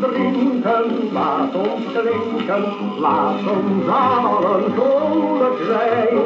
[0.00, 2.64] drinken, laat ons drinken,
[3.00, 6.18] laat ons allen vrolijk zijn.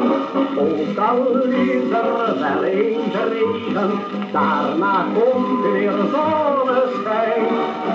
[0.57, 2.07] Ook al is er
[2.37, 3.91] wel eens regen,
[4.31, 7.45] daarna komt weer zonneschijn.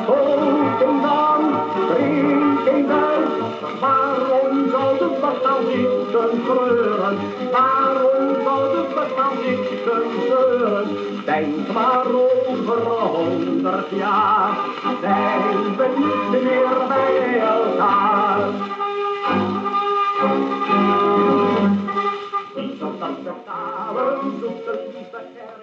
[0.08, 1.40] Ook dan,
[1.88, 7.18] drinken uit, waarom zou de bestaan zitten treuren?
[7.52, 11.17] Waarom zou de bestaan zitten treuren?
[11.28, 12.06] Denk maar
[12.46, 14.58] over honderd jaar,
[15.00, 15.66] zijn we
[16.32, 18.50] niet meer bij elkaar.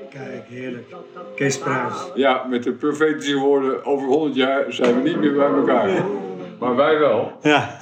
[0.10, 0.96] Kijk, heerlijk.
[1.36, 2.12] Kees Pruis.
[2.16, 6.06] Ja, met de profetische woorden, over 100 jaar zijn we niet meer bij elkaar.
[6.60, 7.32] Maar wij wel.
[7.42, 7.78] Ja.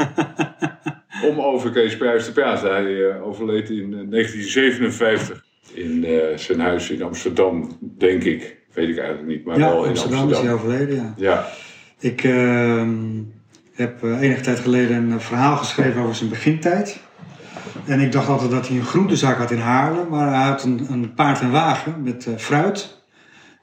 [1.29, 2.71] Om over Kees Pruis te praten.
[2.71, 8.57] Hij eh, overleed in eh, 1957 in eh, zijn huis in Amsterdam, denk ik.
[8.73, 10.43] Weet ik eigenlijk niet, maar ja, wel in Amsterdam Amsterdam.
[10.43, 11.13] is hij overleden, ja.
[11.17, 11.47] Ja,
[11.99, 13.21] Ik ehm,
[13.73, 16.99] heb eh, enige tijd geleden een eh, verhaal geschreven over zijn begintijd.
[17.85, 20.87] En ik dacht altijd dat hij een groentezaak had in Haarlem, maar hij had een,
[20.91, 23.01] een paard en wagen met fruit.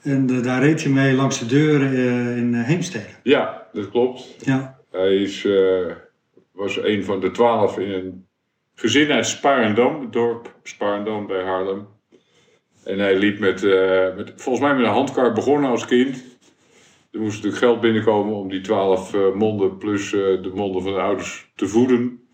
[0.02, 1.92] En daar reed hij mee langs de deuren
[2.36, 3.04] in Heemstede.
[3.22, 4.36] ja, dat klopt.
[4.44, 5.48] Ja, Hij is,
[6.52, 8.26] was een van de twaalf in een
[8.80, 11.86] gezin uit Sparendam, het dorp Sparendam bij Haarlem.
[12.84, 16.24] En hij liep met, eh, met, volgens mij met een handkar begonnen als kind.
[17.10, 20.92] Er moest natuurlijk geld binnenkomen om die twaalf eh, monden plus eh, de monden van
[20.92, 22.28] de ouders te voeden.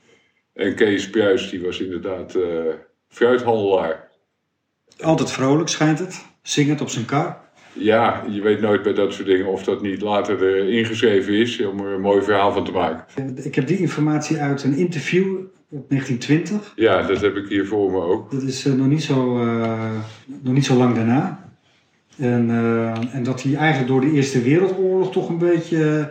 [0.52, 2.38] En Kees Pruis, die was inderdaad
[3.08, 4.10] fruithandelaar.
[5.00, 6.24] altijd vrolijk schijnt het.
[6.42, 7.44] Zingend op zijn kar.
[7.72, 11.60] Ja, je weet nooit bij dat soort dingen of dat niet later er ingeschreven is
[11.60, 13.36] om er een mooi verhaal van te maken.
[13.44, 15.38] Ik heb die informatie uit een interview
[15.68, 16.72] 1920.
[16.76, 18.30] Ja, dat heb ik hier voor me ook.
[18.30, 19.90] Dat is eh, nog, niet zo, eh,
[20.42, 21.50] nog niet zo lang daarna.
[22.18, 26.10] En, eh, en dat hij eigenlijk door de Eerste Wereldoorlog toch een beetje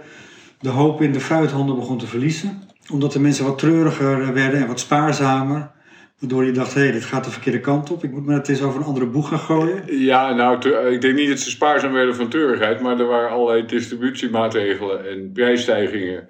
[0.60, 2.64] de hoop in de fruithandel begon te verliezen.
[2.92, 5.72] Omdat de mensen wat treuriger werden en wat spaarzamer.
[6.20, 8.04] Waardoor hij dacht, hé, hey, dit gaat de verkeerde kant op.
[8.04, 10.00] Ik moet me het eens over een andere boeg gaan gooien.
[10.00, 13.66] Ja, nou, ik denk niet dat ze spaarzaam werden van treurigheid, maar er waren allerlei
[13.66, 16.30] distributiemaatregelen en prijsstijgingen,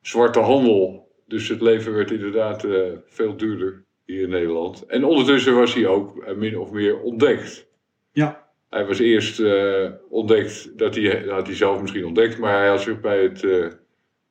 [0.00, 1.01] zwarte handel.
[1.32, 4.86] Dus het leven werd inderdaad eh, veel duurder hier in Nederland.
[4.86, 7.66] En ondertussen was hij ook eh, min of meer ontdekt.
[8.12, 12.58] Ja, Hij was eerst eh, ontdekt, dat hij, dat had hij zelf misschien ontdekt, maar
[12.58, 13.46] hij had zich bij het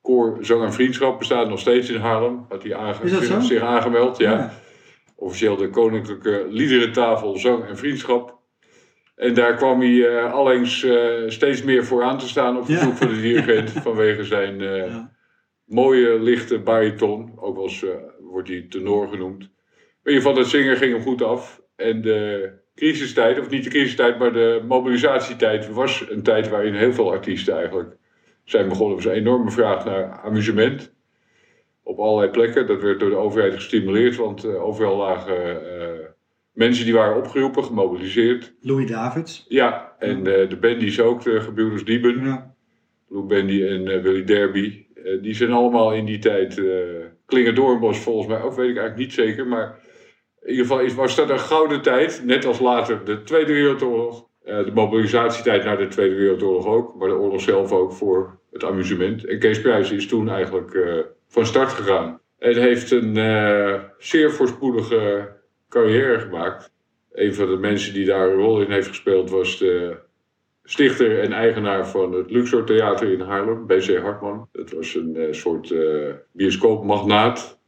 [0.02, 3.40] koor Zang en Vriendschap, bestaat nog steeds in Haarlem, had hij aange- Is dat zo?
[3.40, 4.18] zich aangemeld.
[4.18, 4.52] ja ja.
[5.16, 8.38] officieel de Koninklijke Liederentafel Zang en Vriendschap.
[9.16, 10.86] En daar kwam hij eh, allengs
[11.26, 12.74] steeds meer voor aan te staan op Ja.
[12.76, 15.10] verzoek van de dirigent vanwege zijn Ja.
[15.72, 17.32] Mooie lichte bariton.
[17.36, 17.90] Ook wel eens eh,
[18.20, 19.40] wordt hij tenor genoemd.
[19.42, 19.48] In
[20.12, 21.62] ieder geval, dat zingen ging hem goed af.
[21.76, 26.92] En de crisistijd, of niet de crisistijd, maar de mobilisatietijd was een tijd waarin heel
[26.92, 27.96] veel artiesten eigenlijk
[28.44, 28.96] zijn begonnen.
[28.98, 30.94] Er was een enorme vraag naar amusement
[31.82, 32.66] op allerlei plekken.
[32.66, 36.06] Dat werd door de overheid gestimuleerd, want eh, overal lagen eh,
[36.52, 38.54] mensen die waren opgeroepen, gemobiliseerd.
[38.60, 39.44] Louis Davids.
[39.48, 42.54] Ja, en de bandies ook, de gebroeders Dieben, Ja.
[43.08, 44.86] Lou en Willy Derby.
[45.04, 46.62] Eh, die zijn allemaal in die tijd,
[47.26, 49.78] Klingen Doornbos volgens mij, ook weet ik eigenlijk niet zeker, maar
[50.42, 54.30] in ieder geval is, was dat een gouden tijd, net als later de Tweede Wereldoorlog.
[54.44, 58.64] Eh, de mobilisatietijd na de Tweede Wereldoorlog ook, maar de oorlog zelf ook voor het
[58.64, 59.24] amusement.
[59.24, 60.78] En Kees Pruis is toen eigenlijk
[61.28, 62.20] van start gegaan.
[62.38, 63.14] En heeft een
[63.98, 65.28] zeer voorspoedige
[65.68, 66.72] carrière gemaakt.
[67.12, 69.96] Een van de mensen die daar een rol in heeft gespeeld was de
[70.64, 73.96] stichter en eigenaar van het Luxor Theater in Haarlem, B.C.
[73.96, 74.48] Hartman.
[74.52, 77.60] Dat was een eh, soort eh, bioscoopmagnaat.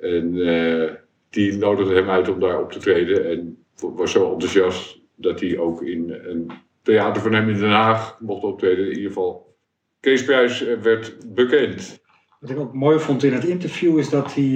[0.00, 0.92] En eh,
[1.30, 3.30] die nodigde hem uit om daar op te treden.
[3.30, 6.50] En was zo enthousiast dat hij ook in een
[6.82, 8.84] theater van hem in Den Haag mocht optreden.
[8.84, 9.56] In ieder geval,
[10.00, 12.02] Kees eh, werd bekend.
[12.40, 14.52] Wat ik ook mooi vond in het interview is dat hij,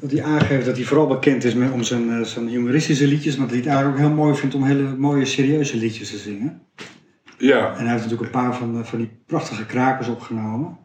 [0.00, 3.36] dat hij aangeeft dat hij vooral bekend is met, om zijn, eh, zijn humoristische liedjes.
[3.36, 6.16] Maar dat hij het eigenlijk ook heel mooi vindt om hele mooie serieuze liedjes te
[6.16, 6.62] zingen.
[7.38, 10.78] Ja, En hij heeft natuurlijk een paar van, eh, van die prachtige krakers opgenomen.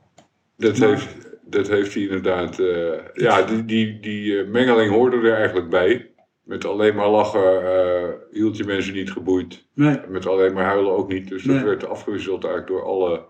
[0.57, 2.60] dat Maar- heeft, dat heeft hij inderdaad.
[2.60, 6.07] eh, ja, die, die, die mengeling hoorde er eigenlijk bij.
[6.44, 9.66] Met alleen maar lachen hield je mensen niet geboeid.
[9.74, 11.28] Nee, Met alleen maar huilen ook niet.
[11.30, 13.25] Dus dat werd afgewisseld eigenlijk door alle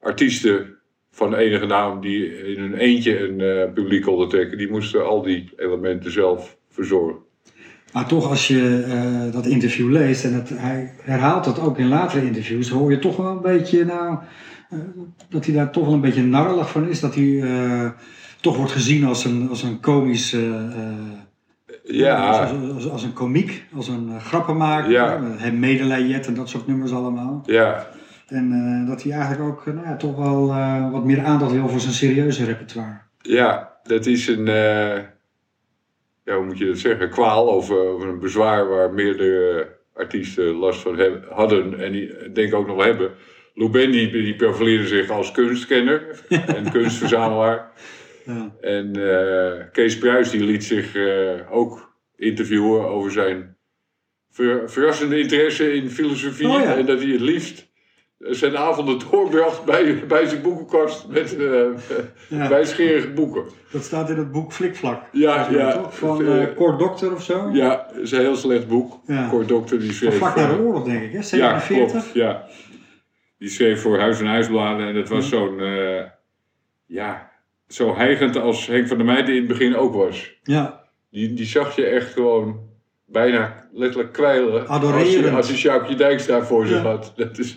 [0.00, 0.78] artiesten
[1.10, 4.58] van enige naam die in hun eentje een eh, publiek konden trekken.
[4.58, 7.16] Die moesten al die elementen zelf verzorgen.
[7.92, 11.88] maar toch als je eh, dat interview leest en het, hij herhaalt dat ook in
[11.88, 14.18] latere interviews, hoor je toch wel een beetje nou,
[15.28, 17.00] dat hij daar toch wel een beetje narrelig van is.
[17.00, 17.44] Dat hij
[18.40, 20.36] toch wordt gezien als een, als een komisch.
[21.84, 25.20] Ja, Als, als, als een komiek, als een grappenmaker, Ja.
[25.52, 27.42] medelijjet en dat soort nummers allemaal.
[27.46, 27.88] ja,
[28.30, 31.52] En eh, dat hij eigenlijk ook eh, nou ja, toch wel eh, wat meer aandacht
[31.52, 32.98] wil voor zijn serieuze repertoire.
[33.22, 34.44] Ja, dat is een,
[36.24, 40.80] ja, hoe moet je dat zeggen, kwaal of, of een bezwaar waar meerdere artiesten last
[40.80, 43.10] van hebben, hadden en die eh, denk ik ook nog hebben.
[43.54, 46.24] Lou Ben die, profileerde zich als kunstkenner
[46.56, 47.72] en kunstverzamelaar.
[48.24, 48.54] Ja.
[48.60, 48.92] En
[49.72, 50.96] Kees Pruis die liet zich
[51.50, 53.56] ook interviewen over zijn
[54.30, 56.48] ver- verrassende interesse in filosofie.
[56.48, 56.76] Oh ja.
[56.76, 57.69] En dat hij het liefst
[58.20, 61.62] zijn avonden doorbracht bij, bij zijn boekenkast met eh
[62.28, 62.48] Ja.
[62.48, 63.42] wijsgerige boeken.
[63.70, 65.02] Dat staat in het boek Flikvlak.
[65.12, 65.72] Ja, ja.
[65.72, 65.98] Toch?
[65.98, 67.50] Van Eh, eh Kort Dokter of zo?
[67.52, 69.00] Ja, het is een heel slecht boek.
[69.06, 69.28] Ja.
[69.28, 70.16] Kort Dokter die schreef...
[70.16, 71.16] vlak na de voor- oorlog, denk ik, hè?
[71.16, 71.90] ja, 47?
[71.90, 72.10] klopt.
[72.14, 72.46] Ja.
[73.38, 75.60] Die schreef voor Huis en Huisbladen en dat was zo'n...
[75.60, 76.02] eh,
[76.86, 77.30] ja,
[77.68, 80.34] zo heigend als Henk van der Meijden in het begin ook was.
[80.42, 80.84] Ja.
[81.10, 82.60] Die, die zag je echt gewoon
[83.06, 84.52] bijna letterlijk kwijlen.
[84.52, 85.36] Als je, Adorerend.
[85.36, 86.88] als je Sjoukje Dijkstra voor zich Ja.
[86.88, 87.12] had.
[87.16, 87.56] Dat is,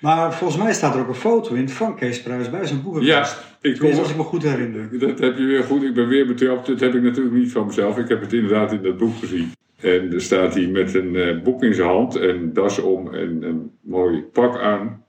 [0.00, 3.44] Maar volgens mij staat er ook een foto in van Kees Pruis bij zijn boekenkast.
[3.62, 4.98] ja, ik kom, als ik me goed herinner.
[4.98, 5.82] dat heb je weer goed.
[5.82, 6.66] Ik ben weer betrapt.
[6.66, 7.98] Dat heb ik natuurlijk niet van mezelf.
[7.98, 9.52] Ik heb het inderdaad in dat boek gezien.
[9.80, 13.42] En er staat hij met een eh, boek in zijn hand en das om en
[13.42, 15.04] een mooi pak aan.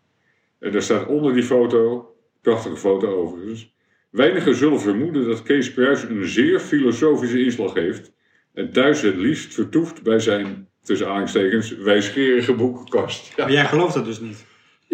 [0.60, 3.74] En daar staat onder die foto, prachtige foto overigens.
[4.10, 8.12] Weinigen zullen vermoeden dat Kees Pruis een zeer filosofische inslag heeft.
[8.54, 13.34] En thuis het liefst vertoeft bij zijn, tussen aanhalingstekens, wijsgerige boekenkast.
[13.36, 14.46] Ja, Maar jij gelooft dat dus niet.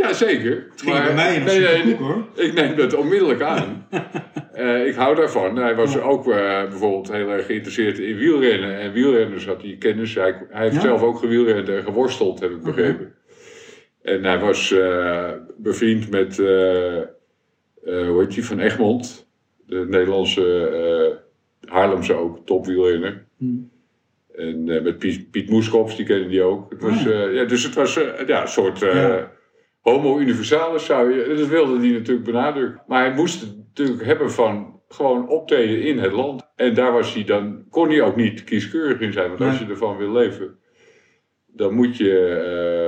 [0.01, 0.67] Ja zeker.
[0.71, 2.27] Het ging bij mij een superboek, hoor.
[2.35, 3.87] ik neem dat onmiddellijk aan.
[4.57, 5.55] Eh, ik hou daarvan.
[5.57, 5.99] Hij was Ja.
[5.99, 8.79] ook eh, bijvoorbeeld heel erg geïnteresseerd in wielrennen.
[8.79, 10.15] En wielrenners had hij kennis.
[10.15, 10.81] Hij, hij heeft Ja?
[10.81, 13.13] zelf ook gewielrend en geworsteld, heb ik begrepen.
[14.01, 19.29] En hij was eh, bevriend met, hoe heet die, Van Egmond.
[19.65, 21.19] De Nederlandse,
[21.65, 23.25] Haarlemse ook, topwielrenner.
[23.37, 23.45] Hm.
[24.35, 26.69] En met Piet, Piet Moeskops, die kennen die ook.
[26.71, 27.25] Het was, Ah, ja.
[27.27, 27.93] ja, dus het was
[28.27, 29.31] ja, een soort Ja.
[29.91, 31.35] Homo universalis zou je...
[31.35, 32.81] Dat wilde hij natuurlijk benadrukken.
[32.87, 36.51] Maar hij moest het natuurlijk hebben van gewoon optreden in het land.
[36.55, 39.27] En daar was hij dan, kon hij ook niet kieskeurig in zijn.
[39.29, 40.57] Want als je ervan wil leven,
[41.47, 42.19] dan moet je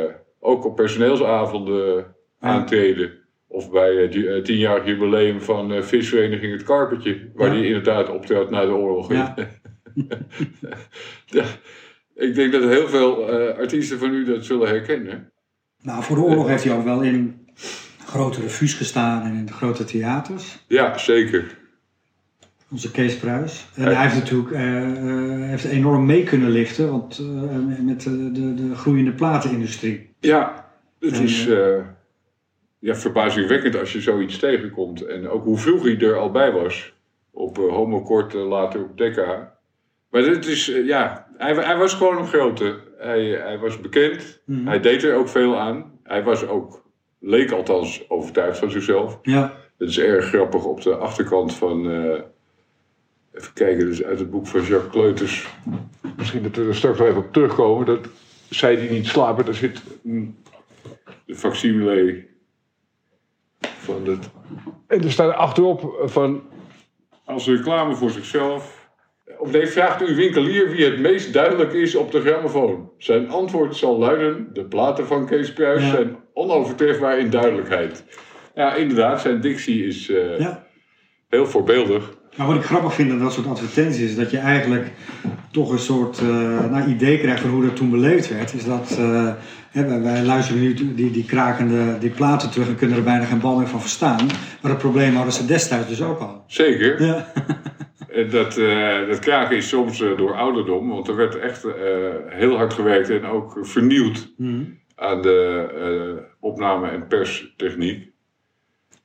[0.09, 2.05] eh, ook op personeelsavonden Ja.
[2.39, 3.11] aantreden.
[3.47, 7.31] Of bij het ju- eh, tienjarig jubileum van eh, visvereniging Het Karpertje.
[7.33, 7.53] Waar Ja.
[7.53, 9.11] hij inderdaad optrad na de oorlog.
[9.11, 9.35] Ja.
[12.15, 13.25] Ik denk dat heel veel
[13.57, 15.31] artiesten van u dat zullen herkennen.
[15.81, 17.47] Nou, voor de oorlog heeft hij ook wel in
[18.05, 20.63] grote revues gestaan en in de grote theaters.
[20.67, 21.57] Ja, zeker.
[22.71, 23.67] Onze Kees Pruis.
[23.75, 28.31] En hij heeft natuurlijk eh, eh, heeft enorm mee kunnen liften want, eh, met de,
[28.31, 30.09] de, de groeiende platenindustrie.
[30.19, 31.47] Ja, het En, is
[32.79, 35.05] ja, verbazingwekkend als je zoiets tegenkomt.
[35.05, 36.93] En ook hoe vroeg hij er al bij was.
[37.31, 39.57] Op Homokort, later op Decca.
[40.09, 42.79] Maar dit is, ja, hij, hij was gewoon een grote.
[42.97, 44.41] Hij, hij was bekend.
[44.45, 44.67] Mhm.
[44.67, 45.99] Hij deed er ook veel aan.
[46.03, 46.83] Hij was ook,
[47.19, 49.19] leek althans, overtuigd van zichzelf.
[49.21, 51.91] Ja, Het is erg grappig op de achterkant van.
[51.91, 52.21] eh,
[53.33, 55.47] even kijken, dus uit het boek van Jacques Kleuters.
[56.17, 57.85] Misschien dat we er straks wel even op terugkomen.
[57.85, 58.07] Dat
[58.49, 60.37] zij die niet slapen, daar zit een,
[61.25, 62.25] de facsimile
[63.59, 64.29] van het.
[64.87, 66.43] En er staat achterop van.
[67.23, 68.78] Als reclame voor zichzelf.
[69.37, 72.89] Op deze vraagt uw winkelier wie het meest duidelijk is op de grammofoon.
[72.97, 75.89] Zijn antwoord zal luiden: de platen van Kees Pruis Ja.
[75.89, 78.03] zijn onovertrefbaar in duidelijkheid.
[78.55, 80.65] Ja, inderdaad, zijn dictie is eh, ja.
[81.29, 82.17] heel voorbeeldig.
[82.35, 84.91] Maar wat ik grappig vind aan dat soort advertenties is dat je eigenlijk
[85.51, 88.53] toch een soort eh, nou, idee krijgt van hoe dat toen beleefd werd.
[88.53, 89.33] Is dat eh,
[89.69, 93.25] hè, wij, wij luisteren nu die, die krakende die platen terug en kunnen er bijna
[93.25, 94.25] geen bal meer van verstaan.
[94.61, 96.43] Maar het probleem hadden ze destijds dus ook al.
[96.47, 97.03] Zeker.
[97.03, 97.31] Ja,
[98.13, 101.73] En dat, eh, dat kraken is soms eh, door ouderdom, want er werd echt eh,
[102.27, 104.63] heel hard gewerkt en ook vernieuwd Mhm.
[104.95, 108.07] aan de eh, opname- en perstechniek.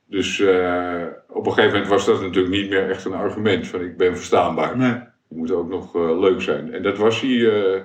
[0.07, 3.81] Dus eh, op een gegeven moment was dat natuurlijk niet meer echt een argument van
[3.81, 4.77] ik ben verstaanbaar.
[4.77, 4.93] nee.
[5.29, 6.73] Je moet ook nog eh, leuk zijn.
[6.73, 7.81] En dat was hij eh,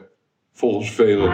[0.53, 1.31] volgens velen.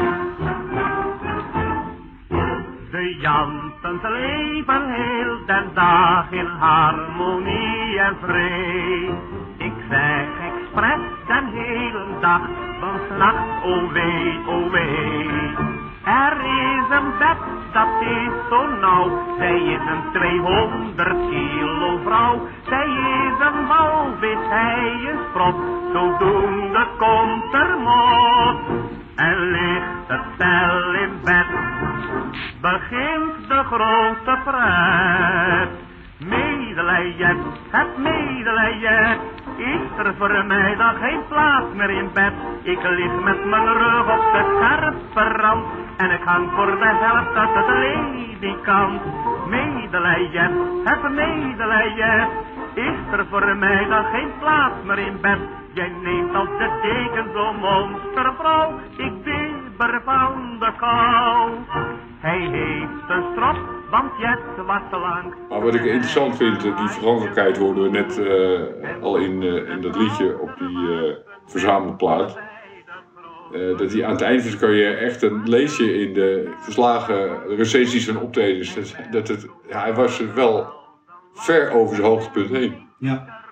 [2.90, 9.14] De Jansens leven heel den dag in harmonie en vrede.
[9.66, 12.40] Ik zeg expres den hele dag,
[12.80, 15.54] van s'nachts oh wee, oh wee.
[16.04, 17.40] Er is een bed,
[17.72, 22.46] dat is zo nauw, zij is een 200 kilo vrouw.
[22.68, 25.56] Zij is een walvis, hij is prop,
[25.92, 28.58] zodoende komt er mot.
[29.16, 31.46] En ligt het stel in bed,
[32.60, 35.70] begint de grote pret.
[36.18, 37.38] Medelijden,
[37.70, 39.18] het medelijden,
[39.56, 42.32] is er voor mij dan geen plaats meer in bed.
[42.62, 45.64] Ik lig met mijn rug op de scherpe rand.
[45.96, 49.00] En ik hang voor de helft uit het ledikant.
[49.48, 50.50] Medelijden,
[50.84, 52.28] heb medelijden.
[52.74, 55.38] Is er voor mij dan geen plaats meer in bed?
[55.72, 58.72] Jij neemt als de deken zo'n monstervrouw.
[58.96, 61.50] Ik bibber van de kou.
[62.26, 63.58] Hij heeft een strop,
[63.90, 65.34] want Jet was te lang.
[65.48, 69.70] Maar wat ik interessant vind, eh, die vergankelijkheid hoorden we net eh, al in, eh,
[69.70, 71.14] in dat liedje op die eh,
[71.46, 72.38] verzamelplaat.
[73.52, 76.52] Eh, dat hij aan het eind van zijn carrière echt een lees je in de
[76.58, 78.74] verslagen recensies van optredens.
[78.74, 80.66] Dat, dat het, ja, hij was wel
[81.34, 82.74] ver over zijn hoogtepunt heen.
[82.98, 83.44] Ja.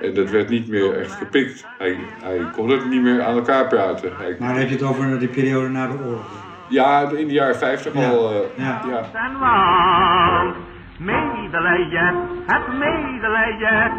[0.00, 1.66] En dat werd niet meer echt gepikt.
[1.78, 4.16] Hij, hij kon het niet meer aan elkaar praten.
[4.16, 6.44] Hij- Maar dan heb je het over de periode na de oorlog.
[6.68, 8.08] Ja, in de jaren 50 Ja.
[8.08, 8.30] al.
[8.30, 8.80] eh, Ja.
[8.88, 9.00] ja.
[9.26, 10.54] en land.
[10.98, 12.14] Medelijden,
[12.46, 13.92] het medelijden.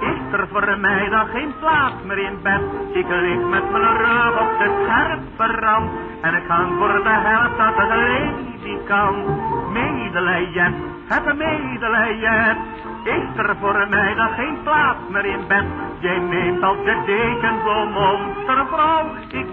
[0.00, 2.60] Is er voor mij dan geen plaats meer in bed?
[2.92, 5.90] Ik lig met mijn rug op de scherpe rand.
[6.20, 9.26] En ik hang voor de helft uit het ledikant.
[9.72, 10.74] Medelijden,
[11.08, 12.56] het medelijden.
[13.04, 15.64] Is er voor mij dan geen plaats meer in bed?
[15.98, 19.06] Jij neemt als je deken zo'n monstervrouw.
[19.28, 19.46] Ik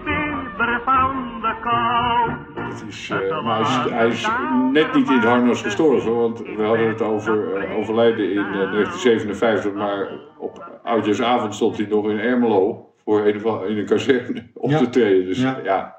[0.58, 2.32] bibber van de kou.
[2.70, 4.28] Het is, eh, maar hij is, hij is
[4.72, 8.72] net niet in het harnas gestorven, want we hadden het over eh, overlijden in eh,
[8.72, 14.70] 1957, maar op oudjaarsavond stond hij nog in Ermelo voor een, in een kazerne op
[14.70, 14.78] Ja.
[14.78, 15.26] te treden.
[15.26, 15.60] Dus Ja.
[15.64, 15.96] ja,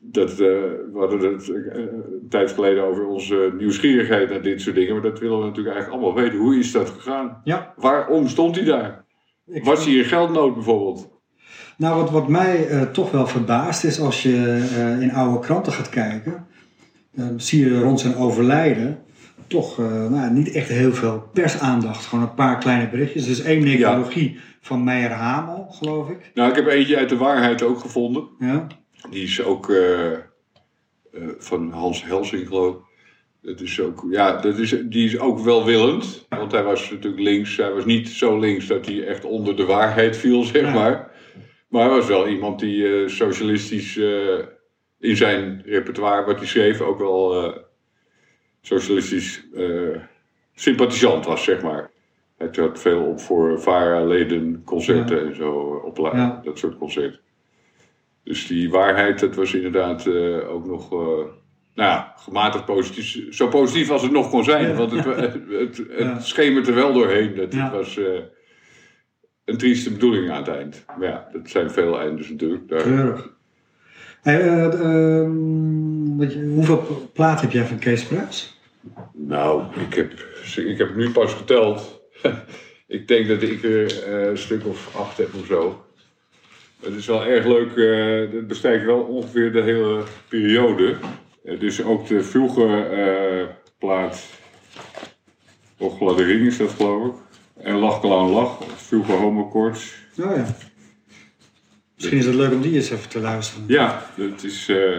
[0.00, 4.76] dat, eh, we hadden het eh, een tijd geleden over onze nieuwsgierigheid naar dit soort
[4.76, 6.38] dingen, maar dat willen we natuurlijk eigenlijk allemaal weten.
[6.38, 7.40] Hoe is dat gegaan?
[7.44, 7.72] Ja.
[7.76, 9.04] Waarom stond hij daar?
[9.46, 11.16] Ik- Was hij in geldnood bijvoorbeeld?
[11.78, 15.72] Nou, wat, wat mij eh, toch wel verbaast is als je eh, in oude kranten
[15.72, 16.46] gaat kijken,
[17.14, 18.98] eh, zie je rond zijn overlijden
[19.46, 22.06] toch eh, nou, niet echt heel veel persaandacht.
[22.06, 23.24] Gewoon een paar kleine berichtjes.
[23.24, 26.30] Er is één necrologie van Meijer Hamel, geloof ik.
[26.34, 28.28] Nou, ik heb eentje uit de waarheid ook gevonden.
[28.38, 28.66] Ja.
[29.10, 29.72] Die is ook
[31.38, 32.80] van Hans Helsing, geloof ik.
[33.42, 36.26] Dat is ook, ja, dat is, die is ook welwillend.
[36.28, 37.56] Want hij was natuurlijk links.
[37.56, 40.72] Hij was niet zo links dat hij echt onder de waarheid viel, zeg Ja.
[40.72, 41.07] maar.
[41.68, 44.38] Maar hij was wel iemand die eh, socialistisch eh,
[44.98, 47.56] in zijn repertoire, wat hij schreef, ook wel eh,
[48.60, 49.46] socialistisch
[50.54, 51.90] sympathisant was, zeg maar.
[52.36, 55.52] Hij trad veel op voor VARA-leden, concerten en zo,
[55.84, 56.40] op Ja.
[56.44, 57.20] dat soort concerten.
[58.24, 60.08] Dus die waarheid, dat was inderdaad
[60.46, 61.30] ook nog, nou
[61.74, 63.34] ja, gematigd positief.
[63.34, 64.68] Zo positief als het nog kon zijn.
[64.68, 64.74] Ja.
[64.74, 66.20] Want het, het, het, het Ja.
[66.20, 67.34] schemert er wel doorheen.
[67.34, 67.52] Dat.
[67.52, 68.00] Het was
[69.48, 70.84] een trieste bedoeling aan het eind.
[70.98, 72.68] Maar ja, dat zijn veel eindes natuurlijk.
[72.68, 73.30] Daar, Treurig.
[74.22, 78.60] Hey, eh, ehm, hoeveel plaat heb jij van Kees Pruis?
[79.12, 80.12] Nou, ik heb,
[80.56, 82.02] ik heb het nu pas geteld.
[82.86, 85.84] ik denk dat ik er eh, een stuk of acht heb of zo.
[86.80, 87.76] Het is wel erg leuk.
[87.76, 90.96] eh het bestrijkt wel ongeveer de hele periode.
[91.58, 94.26] Dus ook de vroege plaat.
[95.78, 97.27] Och, gladde ring is dat geloof ik.
[97.62, 98.58] En Lach Clown Lach.
[98.76, 99.94] Vroege homokoorts.
[100.20, 100.46] Oh ja.
[101.94, 103.64] Misschien is het leuk om die eens even te luisteren.
[103.66, 104.68] Ja, dat is.
[104.68, 104.96] eh,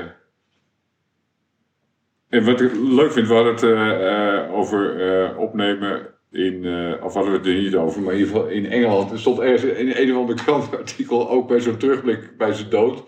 [2.29, 6.65] En wat ik leuk vind, we hadden het eh, eh, over opnemen in.
[7.03, 9.11] of hadden we het er niet over, maar in ieder geval in Engeland.
[9.11, 13.03] Er stond ergens in een of ander krantartikel, ook bij zo'n terugblik bij zijn dood.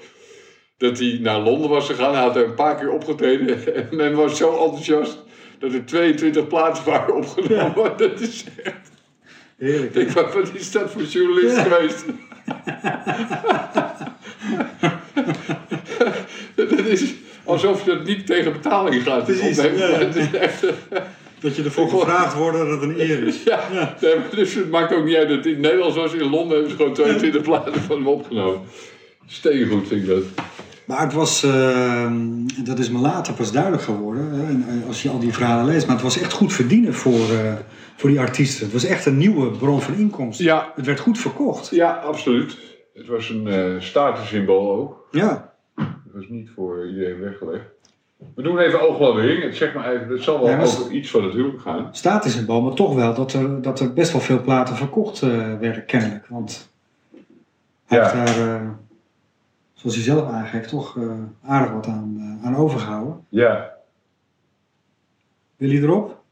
[0.77, 2.13] Dat hij naar Londen was gegaan.
[2.13, 3.65] Hij had er een paar keer opgetreden.
[3.75, 5.23] En men was zo enthousiast
[5.59, 7.97] dat er 22 plaatsen waren opgenomen.
[7.97, 8.89] Dat is echt.
[9.61, 9.95] Heerlijk.
[9.95, 11.63] Ik wat wat is dat voor journalist Ja.
[11.63, 12.05] geweest?
[16.55, 17.13] dat is
[17.43, 19.79] alsof je dat niet tegen betaling gaat Precies, opnemen.
[19.79, 19.97] ja, ja.
[19.97, 20.65] Het is echt,
[21.39, 23.43] Dat je ervoor gevraagd wordt dat het een eer is.
[23.43, 26.13] ja, nee, dus het maakt ook niet uit dat in het Nederlands was.
[26.13, 28.61] In Londen hebben ze gewoon 22 platen van hem opgenomen.
[29.27, 30.23] Steengoed vind ik dat.
[30.91, 32.11] Maar het was, eh,
[32.63, 35.65] dat is me later pas duidelijk geworden, hè, en, eh, als je al die verhalen
[35.65, 37.53] leest, maar het was echt goed verdienen voor, eh,
[37.95, 38.63] voor die artiesten.
[38.63, 40.45] Het was echt een nieuwe bron van inkomsten.
[40.45, 40.71] Ja.
[40.75, 41.69] Het werd goed verkocht.
[41.69, 42.57] Ja, absoluut.
[42.93, 45.07] Het was een eh statussymbool ook.
[45.11, 47.63] Ja, Het was niet voor iedereen weggelegd.
[48.35, 49.55] We doen even oogladdering.
[49.55, 51.87] Zeg maar even, het zal wel Ja, over iets van het huwelijk gaan.
[51.91, 56.25] statussymbool, maar toch wel dat er, dat er best wel veel platen verkocht werden, kennelijk.
[56.27, 56.69] Want
[57.85, 58.13] hij Ja.
[58.13, 58.79] daar,
[59.81, 61.11] zoals hij zelf aangeeft, toch eh,
[61.43, 63.25] aardig wat aan, eh, aan overgehouden.
[63.29, 63.73] Ja,
[65.57, 66.23] Wil je erop?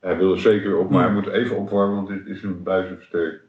[0.00, 1.06] hij wil er zeker op, maar Ja.
[1.06, 3.40] hij moet even opwarmen, want dit is een buizenversterker.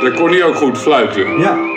[0.00, 1.38] Daar kon hij ook goed fluiten.
[1.38, 1.73] Ja.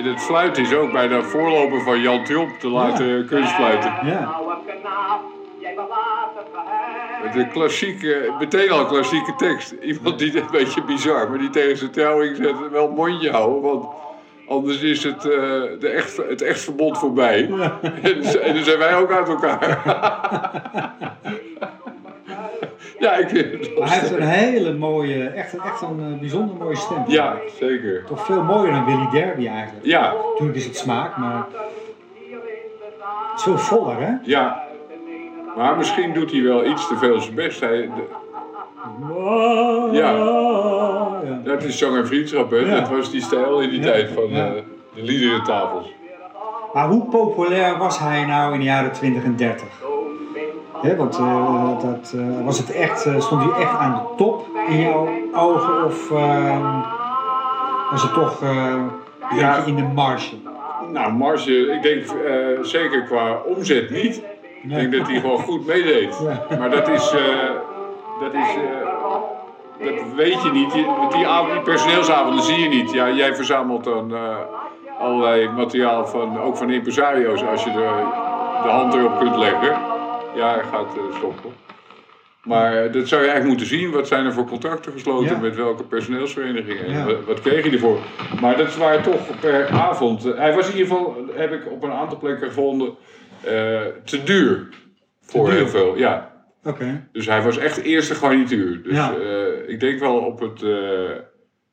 [0.00, 3.90] En het fluiten is ook bij de voorloper van Jan Tromp te laten kunstfluiten.
[4.04, 4.40] Ja.
[5.74, 7.32] Bewaart het geheim.
[7.32, 9.74] De klassieke, meteen al klassieke tekst.
[9.82, 13.62] Iemand die een beetje bizar, maar die tegen zijn trouwing zet wel mondje houden.
[13.62, 13.86] Want
[14.48, 15.40] anders is het, eh,
[15.80, 17.50] de echt, het echt verbond voorbij.
[18.02, 19.82] En, en dan zijn wij ook uit elkaar.
[23.04, 23.32] ja, ik
[23.78, 27.04] Maar hij heeft een hele mooie, echt, echt een eh, bijzonder mooie stem.
[27.06, 28.04] Ja, zeker.
[28.04, 29.86] Toch veel mooier dan Willy Derby eigenlijk.
[29.86, 31.46] Ja, Natuurlijk is het smaak, maar
[33.36, 34.12] veel voller, hè?
[34.22, 34.68] ja.
[35.56, 37.60] Maar misschien doet hij wel iets te veel zijn best.
[37.60, 38.18] Hij, de-
[39.92, 40.10] Ja.
[41.24, 41.40] ja.
[41.44, 42.56] dat is zang en vriendschap, hè?
[42.56, 42.74] Ja.
[42.80, 43.84] Dat was die stijl in die Ja.
[43.84, 44.50] tijd van eh,
[44.94, 45.92] de liederentafels.
[46.72, 49.66] Maar hoe populair was hij nou in de jaren 20 en 30?
[50.82, 54.46] Hè, want eh, dat, eh, was het echt, eh, stond hij echt aan de top
[54.68, 56.80] in jouw ogen of eh,
[57.90, 58.90] was het toch een
[59.38, 59.54] Ja.
[59.56, 60.34] beetje in de marge?
[60.92, 62.04] Nou, marge, ik denk
[62.62, 64.22] zeker qua omzet niet.
[64.62, 66.20] Ik denk dat hij gewoon goed meedeed.
[66.22, 66.56] Ja.
[66.58, 67.10] Maar dat is,
[68.20, 68.56] dat is,
[69.78, 70.72] dat weet je niet.
[71.12, 72.92] Die, avond, die personeelsavonden zie je niet.
[72.92, 74.12] Ja, jij verzamelt dan
[74.98, 77.88] allerlei materiaal van, ook van impresario's als je de,
[78.62, 79.76] de hand erop kunt leggen.
[80.36, 81.50] Ja, hij gaat eh, stoppen.
[82.44, 83.90] Maar eh, dat zou je eigenlijk moeten zien.
[83.90, 85.38] Wat zijn er voor contracten gesloten Ja.
[85.40, 86.90] met welke personeelsverenigingen?
[86.90, 87.04] Ja.
[87.04, 87.98] wat, wat kreeg je ervoor?
[88.40, 90.24] Maar dat waren toch per avond.
[90.24, 92.94] eh, hij was in ieder geval, heb ik op een aantal plekken gevonden,
[94.04, 94.68] te duur.
[95.20, 95.54] Voor duur?
[95.54, 96.28] heel veel, ja.
[96.64, 97.08] Oké.
[97.12, 98.82] Dus hij was echt eerste garnituur.
[98.82, 99.14] Dus Ja.
[99.66, 101.10] ik denk wel op het eh,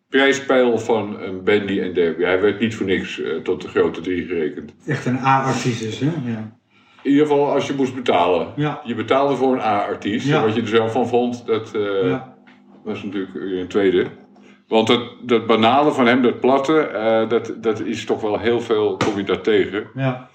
[0.10, 2.24] prijspeil van een Bandy en Derby.
[2.24, 4.74] Hij werd niet voor niks tot de grote drie gerekend.
[4.88, 6.10] Echt een A-artiest dus, hè?
[6.26, 6.58] Ja.
[7.08, 8.48] In ieder geval als je moest betalen.
[8.56, 8.82] Ja.
[8.84, 10.28] Je betaalde voor een A-artiest.
[10.28, 10.44] Ja.
[10.44, 12.38] Wat je er zelf van vond, dat eh, Ja.
[12.84, 14.06] was natuurlijk weer een tweede.
[14.68, 18.62] Want dat, dat banale van hem, dat platte, eh, dat, dat is toch wel heel
[18.62, 19.88] veel, kom je daar tegen.
[19.96, 20.30] Ja.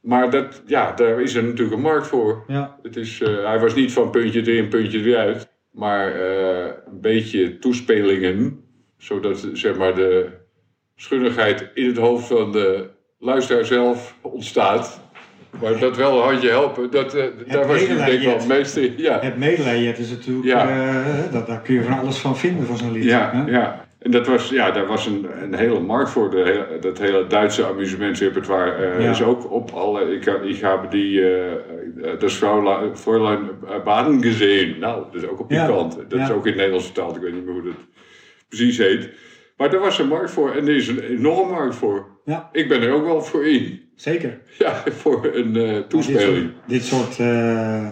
[0.00, 2.44] Maar dat, ja, daar is er natuurlijk een markt voor.
[2.46, 2.78] Ja.
[2.82, 5.48] Het is, eh, hij was niet van puntje erin, puntje eruit.
[5.72, 8.64] Maar eh, een beetje toespelingen.
[8.98, 10.28] Zodat zeg maar, de
[10.96, 15.04] schunnigheid in het hoofd van de luisteraar zelf ontstaat.
[15.62, 18.48] Maar dat wel een handje helpen, dat, eh, daar was hij denk ik wel het
[18.48, 18.94] meest in.
[18.96, 20.68] Ja, Het medelijden is natuurlijk, Ja.
[20.68, 23.04] eh, dat, daar kun je van alles van vinden van zo'n lied.
[23.04, 23.50] ja, hè?
[23.50, 23.84] ja.
[23.98, 26.30] En dat was, ja, daar was een, een hele markt voor.
[26.30, 29.10] De, dat hele Duitse amusementsrepertoire eh, Ja.
[29.10, 30.14] is ook op alle...
[30.14, 31.22] Ik, heb- ik heb die,
[32.18, 33.40] das Fraulein, Fräulein
[33.84, 34.78] Baden gezien.
[34.78, 35.66] Nou, dat is ook op die Ja.
[35.66, 35.98] kant.
[36.08, 37.16] Dat is ook in het Nederlands vertaald.
[37.16, 37.72] Ik weet niet meer hoe dat
[38.48, 39.10] precies heet.
[39.56, 40.50] Maar daar was een markt voor.
[40.54, 42.06] En er is een enorme markt voor.
[42.24, 42.48] Ja.
[42.52, 43.85] Ik ben er ook wel voor in.
[43.96, 44.38] Zeker.
[44.58, 46.50] Ja, voor een Dit toespeling.
[46.66, 47.88] dit soort eh,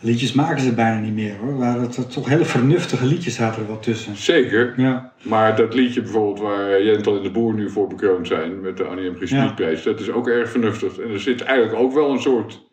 [0.00, 1.56] liedjes maken ze bijna niet meer hoor.
[1.58, 4.16] Waar het, toch hele vernuftige liedjes zaten er wel tussen.
[4.16, 4.72] Zeker.
[4.76, 8.76] Ja, Maar dat liedje bijvoorbeeld waar Jentel en de Boer nu voor bekroond zijn met
[8.76, 9.14] de Annie M.
[9.16, 9.20] G.
[9.20, 9.26] Ja.
[9.26, 10.98] Smitprijs, dat is ook erg vernuftig.
[10.98, 12.68] En er zit eigenlijk ook wel een soort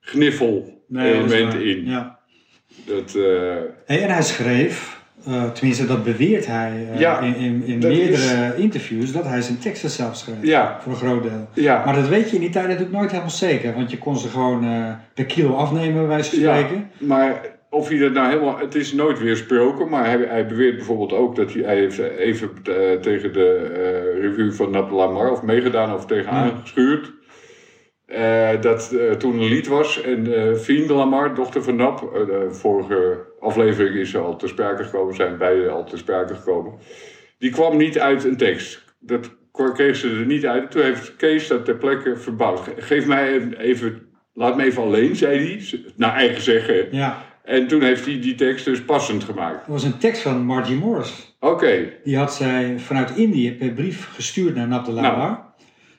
[0.00, 1.84] gniffel Nee, element in.
[1.86, 2.18] Ja.
[2.86, 3.12] Dat,
[3.84, 4.93] Hey, en hij schreef,
[5.26, 9.58] eh, tenminste dat beweert hij eh, Ja, in, in, in meerdere interviews, dat hij zijn
[9.58, 10.34] teksten zelf schreef.
[10.42, 11.48] ja, Voor een groot deel.
[11.52, 13.74] ja, Maar dat weet je in die tijd natuurlijk nooit helemaal zeker.
[13.74, 16.90] Want je kon ze gewoon eh per kilo afnemen, bij wijze van spreken.
[16.98, 21.12] maar of hij dat nou helemaal, het is nooit weersproken, maar hij, hij beweert bijvoorbeeld
[21.12, 22.50] ook dat hij, hij heeft even
[23.00, 26.56] tegen de revue van Nap Lamar of meegedaan of tegenaan Ja.
[26.62, 27.12] geschuurd.
[28.06, 30.26] Eh, dat toen een lied was en
[30.58, 35.38] Fien de Lamar, dochter van Nap, de vorige aflevering is al ter sprake gekomen, zijn
[35.38, 36.72] beide al ter sprake gekomen.
[37.38, 38.84] Die kwam niet uit een tekst.
[39.00, 39.30] Dat
[39.74, 40.70] kreeg ze er niet uit.
[40.70, 42.60] Toen heeft Kees dat ter plekke verbouwd.
[42.60, 44.02] Ge- Geef mij even-
[44.34, 45.82] laat me even alleen, zei hij.
[45.96, 46.86] Naar eigen zeggen.
[46.90, 49.58] Ja, En toen heeft hij die tekst dus passend gemaakt.
[49.58, 51.36] dat was een tekst van Margie Morris.
[51.40, 55.52] Oké, Die had zij vanuit Indië per brief gestuurd naar Nab de Lawar.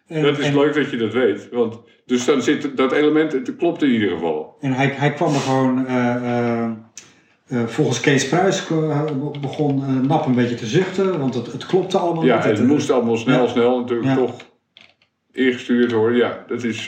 [0.07, 1.49] En- dat is en- leuk dat je dat weet.
[1.51, 4.55] Want, dus dan zit dat element, het klopt in ieder geval.
[4.59, 6.71] En hij, hij kwam er gewoon, eh, eh,
[7.47, 9.05] eh, volgens Kees Pruis eh,
[9.41, 12.43] begon eh, Nap een beetje te zuchten, want het, het klopte allemaal Ja, niet.
[12.45, 13.49] het Het- moest allemaal snel, Ja.
[13.49, 14.15] snel natuurlijk Ja.
[14.15, 14.35] toch
[15.31, 16.17] ingestuurd worden.
[16.17, 16.87] Ja, dat is.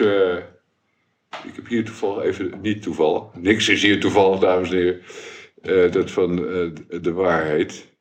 [1.43, 5.91] ik heb hier toevallig even, niet toevallig, niks is hier toevallig, dames en heren.
[5.91, 7.95] dat van de- waarheid.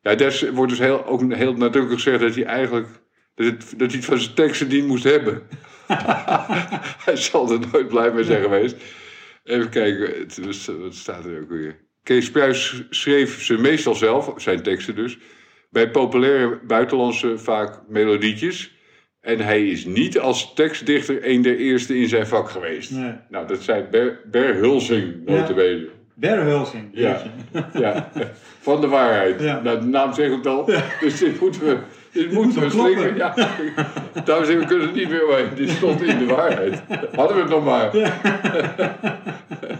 [0.00, 2.86] Ja, daar wordt dus heel, ook heel nadrukkelijk gezegd dat hij eigenlijk.
[3.34, 5.42] Dat, het, dat hij het van zijn teksten niet moest hebben.
[7.04, 8.76] hij zal er nooit blij mee zijn geweest.
[9.44, 10.40] Even kijken, het,
[10.80, 11.76] wat staat er ook weer?
[12.02, 15.18] Kees Pruis schreef ze meestal zelf, zijn teksten dus,
[15.70, 18.76] bij populaire buitenlandse vaak melodietjes.
[19.20, 22.90] En hij is niet als tekstdichter een der eerste in zijn vak geweest.
[22.90, 23.12] Nee.
[23.28, 25.88] Nou, dat zei Ber, Ber Hulsing, notabene.
[26.14, 26.88] Berhulsing.
[26.92, 27.22] Ja.
[27.72, 28.10] Ja,
[28.60, 29.40] van de waarheid.
[29.40, 29.60] Ja.
[29.60, 30.64] Nou, de naam zegt het al.
[31.00, 31.76] Dus dit moeten we,
[32.12, 33.16] dit moeten we wel slingen.
[33.16, 33.34] Ja.
[34.24, 35.48] Dames en heren, we kunnen het niet meer omheen.
[35.54, 36.82] Dit stond in de waarheid.
[37.14, 37.90] Hadden we het nog maar.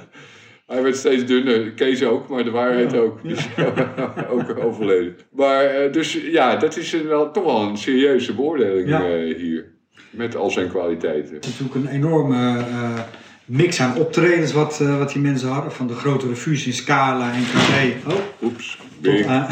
[0.73, 1.71] Hij werd steeds dunner.
[1.71, 3.23] Kees ook, maar de waarheid ook.
[3.23, 3.49] Die is
[4.31, 5.17] ook overleden.
[5.33, 9.01] Maar eh, dus ja, dat is een wel, toch wel een serieuze beoordeling Ja.
[9.05, 9.71] eh, hier.
[10.11, 11.33] Met al zijn kwaliteiten.
[11.35, 13.01] natuurlijk een enorme eh,
[13.45, 15.73] mix aan optredens wat, wat die mensen hadden.
[15.73, 17.95] Van de grote revues in Scala en Carré.
[18.09, 18.79] Oh, Oeps.
[19.03, 19.47] tot aan,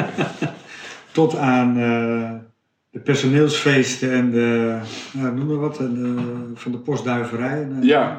[1.12, 1.74] tot aan
[2.90, 4.78] de personeelsfeesten en de,
[5.12, 6.14] ja, noem maar wat, de,
[6.54, 7.62] van de postduiverij.
[7.62, 8.18] En, Ja,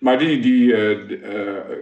[0.00, 0.96] maar die, die eh,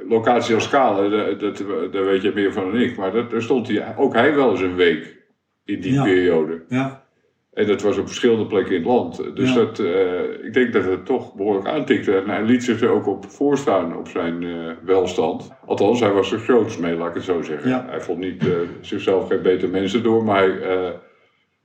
[0.09, 2.97] locatie als Kale, dat, daar weet je meer van dan ik.
[2.97, 5.17] Maar dat, daar stond hij, ook hij wel eens een week
[5.65, 6.03] in die Ja.
[6.03, 6.63] periode.
[6.69, 7.07] Ja,
[7.53, 9.37] En dat was op verschillende plekken in het land.
[9.37, 9.55] Dus Ja.
[9.55, 12.17] dat, eh, ik denk dat het toch behoorlijk aantikte.
[12.17, 14.45] En hij liet zich er ook op voorstaan op zijn
[14.85, 15.51] welstand.
[15.67, 17.71] Althans, hij was er groots mee, laat ik het zo zeggen.
[17.71, 17.87] Ja.
[17.89, 18.45] Hij vond niet
[18.81, 20.93] zichzelf geen beter mensen door, maar hij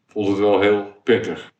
[0.07, 1.52] vond het wel heel prettig.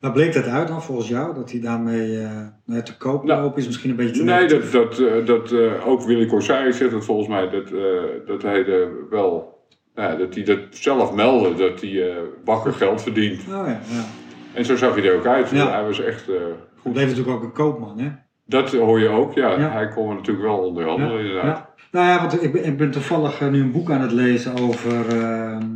[0.00, 1.34] Waar bleek dat uit dan volgens jou?
[1.34, 2.18] Dat hij daarmee
[2.64, 4.70] nou, te koop Nou, lopen is misschien een beetje te Nee, negatief.
[4.70, 7.68] dat, dat, eh, dat eh, ook Willy Corsari zegt het volgens mij, dat,
[8.26, 9.58] dat hij er wel,
[9.94, 13.40] nou dat hij dat zelf meldde, dat hij bakken geld verdient.
[13.40, 14.04] Oh ja, ja.
[14.54, 15.50] En zo zag hij er ook uit.
[15.50, 15.70] Ja.
[15.70, 16.24] Hij was echt,
[16.76, 18.08] Goed, bleef natuurlijk ook een koopman, hè?
[18.44, 19.50] dat hoor je ook, ja.
[19.58, 19.70] Ja.
[19.70, 21.44] Hij kon er natuurlijk wel onderhandelen inderdaad.
[21.44, 21.68] Ja.
[21.92, 25.18] Nou ja, want ik ben, ik ben toevallig nu een boek aan het lezen over,
[25.20, 25.66] ehm,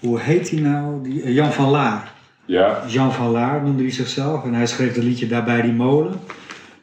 [0.00, 1.02] hoe heet hij nou?
[1.02, 2.14] Die, Jan van Laar.
[2.46, 6.12] Ja, Jean van Laar noemde hij zichzelf en hij schreef het liedje Daarbij die molen.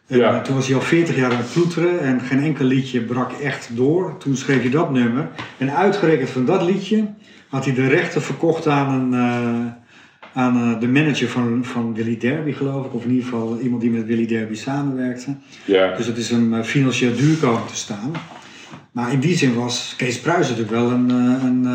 [0.07, 0.33] En Ja.
[0.35, 3.31] eh, toen was hij al 40 jaar aan het ploeteren en geen enkel liedje brak
[3.31, 4.17] echt door.
[4.17, 5.29] Toen schreef hij dat nummer.
[5.57, 7.05] En uitgerekend van dat liedje
[7.49, 12.17] had hij de rechten verkocht aan, een, eh, aan eh, de manager van, van Willy
[12.17, 12.93] Derby, geloof ik.
[12.93, 15.35] Of in ieder geval iemand die met Willy Derby samenwerkte.
[15.65, 15.95] ja.
[15.95, 18.11] Dus het is hem financieel duur komen te staan.
[18.91, 21.65] Maar in die zin was Kees Pruis natuurlijk wel een, een,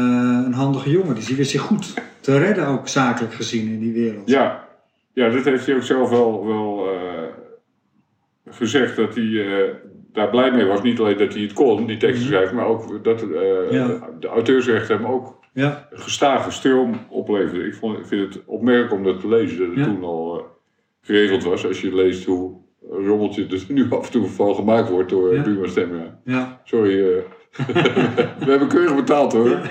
[0.46, 1.14] een handige jongen.
[1.14, 1.94] Dus die wist zich goed
[2.28, 4.28] te redden, ook zakelijk gezien in die wereld.
[4.28, 4.68] Ja,
[5.12, 7.22] ja dat heeft hij ook zelf wel, wel eh,
[8.50, 9.74] gezegd dat hij eh,
[10.12, 10.82] daar blij mee was.
[10.82, 13.74] Niet alleen dat hij het kon, die teksten schrijven, maar ook dat Mhm.
[13.74, 14.08] Ja.
[15.52, 17.66] Ja, een gestage stroom opleverde.
[17.66, 19.84] Ik, vond, ik vind het opmerkelijk om dat te lezen, dat het Ja.
[19.84, 20.46] toen al
[21.00, 21.66] geregeld was.
[21.66, 22.56] Als je leest hoe
[22.90, 25.36] rommeltje er nu af en toe van gemaakt wordt door Ja.
[25.36, 25.42] ja.
[25.42, 26.60] Buma ja.
[26.64, 26.96] Sorry,
[28.38, 29.58] we hebben keurig betaald hoor.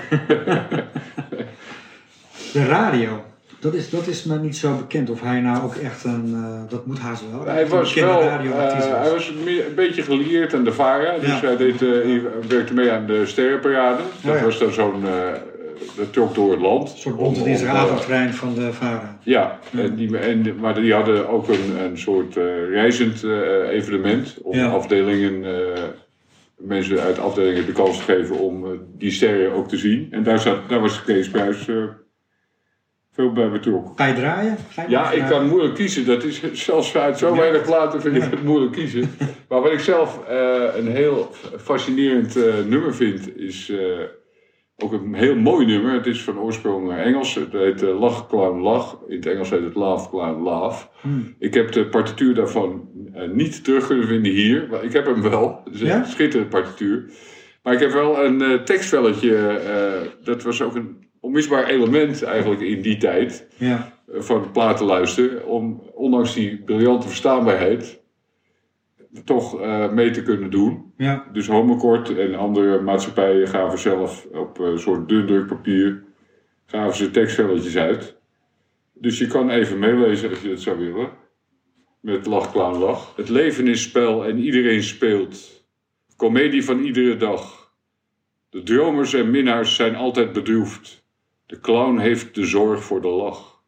[2.52, 3.22] De radio.
[3.60, 6.32] Dat is, dat is me niet zo bekend of hij nou ook echt een.
[6.34, 7.46] eh, dat moet haast wel.
[7.46, 8.98] Hij was wel, radioartiest was.
[9.00, 11.18] hij was meer- een beetje gelieerd aan de VARA.
[11.18, 11.46] Dus Ja.
[11.46, 14.02] hij deed, eh, hij werkte mee aan de Sterrenparade.
[14.22, 14.44] Dat Oh ja.
[14.44, 15.32] was dan zo'n, eh,
[15.96, 16.90] dat trok door het land.
[16.92, 19.18] Een soort bonte dinsdagavondtrein van de VARA.
[19.22, 24.38] Ja, en die, en, maar die hadden ook een, een soort eh, reizend eh, evenement.
[24.42, 24.66] Om Ja.
[24.68, 25.82] afdelingen, eh,
[26.56, 28.66] mensen uit afdelingen de kans te geven om
[28.98, 30.08] die sterren ook te zien.
[30.10, 31.74] En daar, zat, daar was Kees Pruis eh,
[33.18, 33.92] veel bij betrokken.
[33.96, 34.56] Ga je draaien?
[34.70, 35.28] Ga je Ja, ik draaien?
[35.28, 36.06] kan moeilijk kiezen.
[36.06, 39.10] Dat is zelfs uit zo weinig platen vind ik het moeilijk kiezen.
[39.48, 43.78] Maar wat ik zelf eh, een heel fascinerend eh, nummer vind, is eh,
[44.76, 45.92] ook een heel mooi nummer.
[45.92, 47.34] Het is van oorsprong Engels.
[47.34, 48.98] Het heet Lach, Clown, Lach.
[49.08, 50.84] In het Engels heet het Laugh, Clown, Laugh.
[51.00, 51.34] Hmm.
[51.38, 52.88] Ik heb de partituur daarvan
[53.32, 54.66] niet terug kunnen vinden hier.
[54.70, 55.60] Maar ik heb hem wel.
[55.64, 57.10] Het is een schitterende partituur.
[57.62, 59.60] Maar ik heb wel een tekstvelletje.
[60.24, 65.46] dat was ook een onmisbaar element eigenlijk in die tijd Ja, eh, van platen luisteren.
[65.46, 68.00] Om ondanks die briljante verstaanbaarheid
[69.24, 70.92] toch eh, mee te kunnen doen.
[70.96, 76.06] ja, Dus Homekort en andere maatschappijen gaven zelf op een soort dun drukpapier
[76.66, 78.16] gaven ze tekstvelletjes uit.
[78.94, 81.10] Dus je kan even meelezen als je dat zou willen.
[82.00, 83.16] Met Lach, Lach.
[83.16, 85.64] Het leven is spel en iedereen speelt.
[86.16, 87.72] Comedie van iedere dag.
[88.50, 90.97] De dromers en minnaars zijn altijd bedroefd.
[91.48, 93.60] De clown heeft de zorg voor de lach.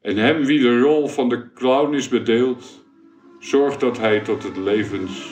[0.00, 2.84] En hem wie de rol van de clown is bedeeld,
[3.38, 5.30] zorgt dat hij tot het levens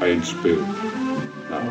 [0.00, 0.66] eind speelt.
[1.50, 1.62] Nou,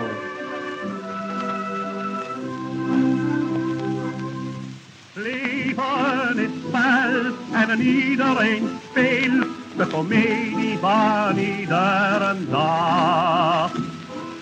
[5.14, 13.97] Leven is spel en iedereen speelt de komedie van iedere dag.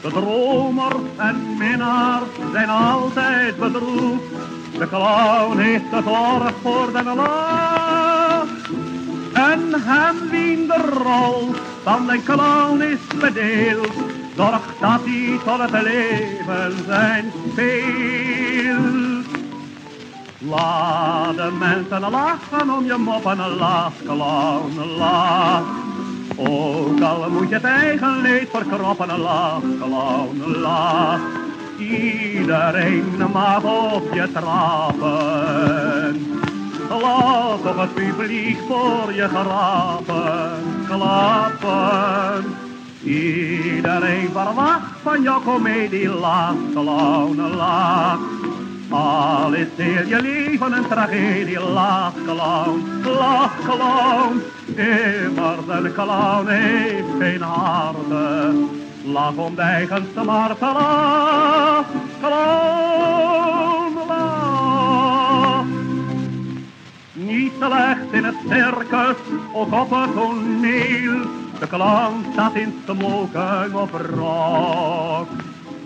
[0.05, 4.23] De dromer en minnaar zijn altijd bedroefd.
[4.77, 8.47] De clown heeft de zorg voor de lach.
[9.33, 13.93] En hem wie de rol van de clown is bedeeld,
[14.35, 19.25] zorgt dat hij tot het leven zijn speelt.
[20.37, 25.94] Laat de mensen lachen om je moppen, lach, clown, lach.
[26.35, 31.19] Ook al moet je het eigen leed verkroppen, lach, clown, lach.
[31.77, 35.13] Iedereen mag op je trappen.
[36.89, 40.51] Laat toch het publiek voor je grappen,
[40.87, 42.55] klappen.
[43.03, 48.19] Iedereen verwacht van jouw komedie, lach, clown, lach.
[48.89, 54.41] Al is heel je leven een tragedie, lach clown, lach clown.
[54.75, 58.53] Immer de clown heeft geen harde,
[59.03, 61.85] lach om de eigenste marten, lach
[62.19, 65.65] clown, lach.
[67.13, 69.15] Niet slecht in het circus,
[69.53, 71.21] ook op het toneel.
[71.59, 75.27] De clown staat in smoken of rok.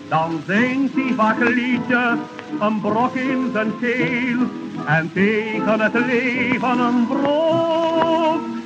[0.08, 2.17] Dan zingt hij vaak liedjes,
[2.60, 4.39] een brok in zijn keel.
[4.86, 8.58] En tegen het leven een brok.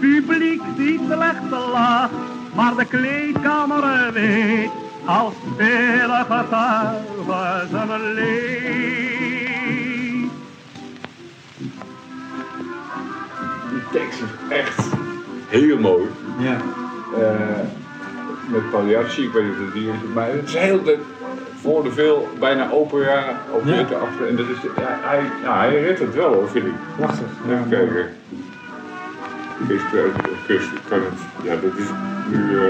[0.00, 2.10] Publiek ziet slecht te laag,
[2.54, 4.70] maar de kleedkamer weet.
[5.04, 9.18] Als vele getuigen zijn leed.
[13.78, 14.86] die tekst is echt
[15.48, 16.06] heel mooi.
[16.38, 16.56] Ja.
[17.16, 17.60] Eh,
[18.46, 20.98] met Pagliacci, ik weet niet of het die is, maar het is heel de,
[21.60, 24.28] voor de veel bijna opera, operette achter.
[24.28, 26.72] En dat is, ja, hij, ja, hij redt het wel hoor, vind ik.
[26.96, 27.26] Prachtig.
[27.46, 28.08] Even kijken.
[30.88, 31.86] Kan het, ja, dat is
[32.30, 32.62] nu uh,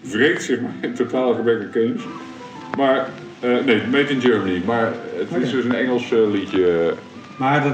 [0.00, 2.02] wreekt zeg maar in totaal gebrek aan kennis.
[2.76, 3.08] Maar,
[3.40, 6.94] eh, nee, Made in Germany, maar het is dus een Engels eh, liedje,
[7.36, 7.72] Maar dat,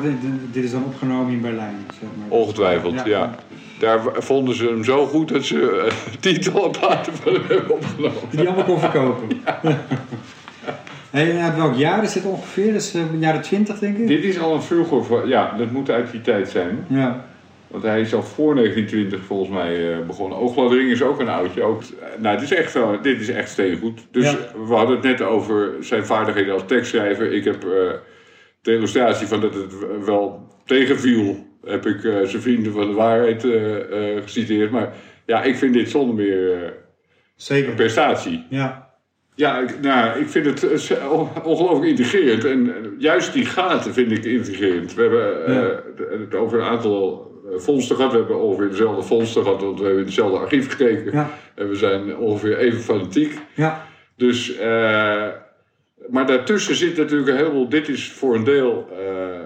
[0.52, 2.38] dit is dan opgenomen in Berlijn, zeg maar.
[2.38, 3.34] ongetwijfeld, ja.
[3.78, 8.20] Daar vonden ze hem zo goed dat ze eh, tientallen platen van hem hebben opgenomen.
[8.30, 9.28] Die allemaal kon verkopen.
[11.10, 12.72] hey, en uit welk jaar is dit ongeveer?
[12.72, 14.06] Dat is uh, jaren 20, denk ik?
[14.06, 16.84] Dit is al een vroeger, ja, dat moet uit die tijd zijn.
[16.88, 17.24] Ja.
[17.74, 20.38] Want hij is al voor 1920 volgens mij eh, begonnen.
[20.38, 21.62] Oogladring is ook een oudje.
[21.62, 24.06] Ook, eh, nou, dit is echt, wel, dit is echt steengoed.
[24.10, 24.38] Dus Ja.
[24.66, 27.32] we hadden het net over zijn vaardigheden als tekstschrijver.
[27.32, 27.70] Ik heb eh,
[28.62, 31.46] de illustratie van dat het wel tegenviel.
[31.64, 34.70] Heb ik zijn vrienden van de waarheid eh, geciteerd.
[34.70, 34.92] Maar
[35.26, 36.70] ja, ik vind dit zonder meer eh, een
[37.36, 37.74] Zeker.
[37.74, 38.44] prestatie.
[38.50, 38.92] Ja.
[39.34, 42.44] Ja, ik, nou, ik vind het on- ongelooflijk intrigerend.
[42.44, 44.94] En juist die gaten vind ik intrigerend.
[44.94, 45.82] We hebben Ja.
[46.20, 48.12] het over een aantal vondsten gehad.
[48.12, 51.12] We hebben ongeveer dezelfde vondsten gehad, want we hebben in hetzelfde archief gekeken.
[51.12, 51.30] Ja.
[51.54, 53.32] En we zijn ongeveer even fanatiek.
[53.54, 53.86] Ja.
[54.16, 55.26] Dus, eh,
[56.10, 57.68] maar daartussen zit natuurlijk een heleboel.
[57.68, 59.40] Dit is voor een deel eh,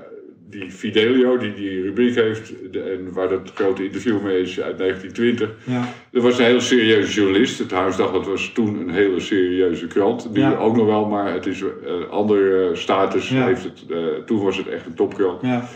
[0.51, 2.53] die Fidelio, die die rubriek heeft.
[2.73, 5.51] de- en waar dat grote interview mee is uit 1920.
[5.65, 5.89] Ja.
[6.13, 7.59] Er was een heel serieuze journalist.
[7.59, 10.33] Het Huisdagblad was toen een hele serieuze krant.
[10.33, 10.57] Nu Ja.
[10.57, 13.29] ook nog wel, maar het is een andere status.
[13.29, 13.47] Ja.
[13.47, 15.43] Heeft het, eh, toen was het echt een topkrant.
[15.43, 15.69] Ja.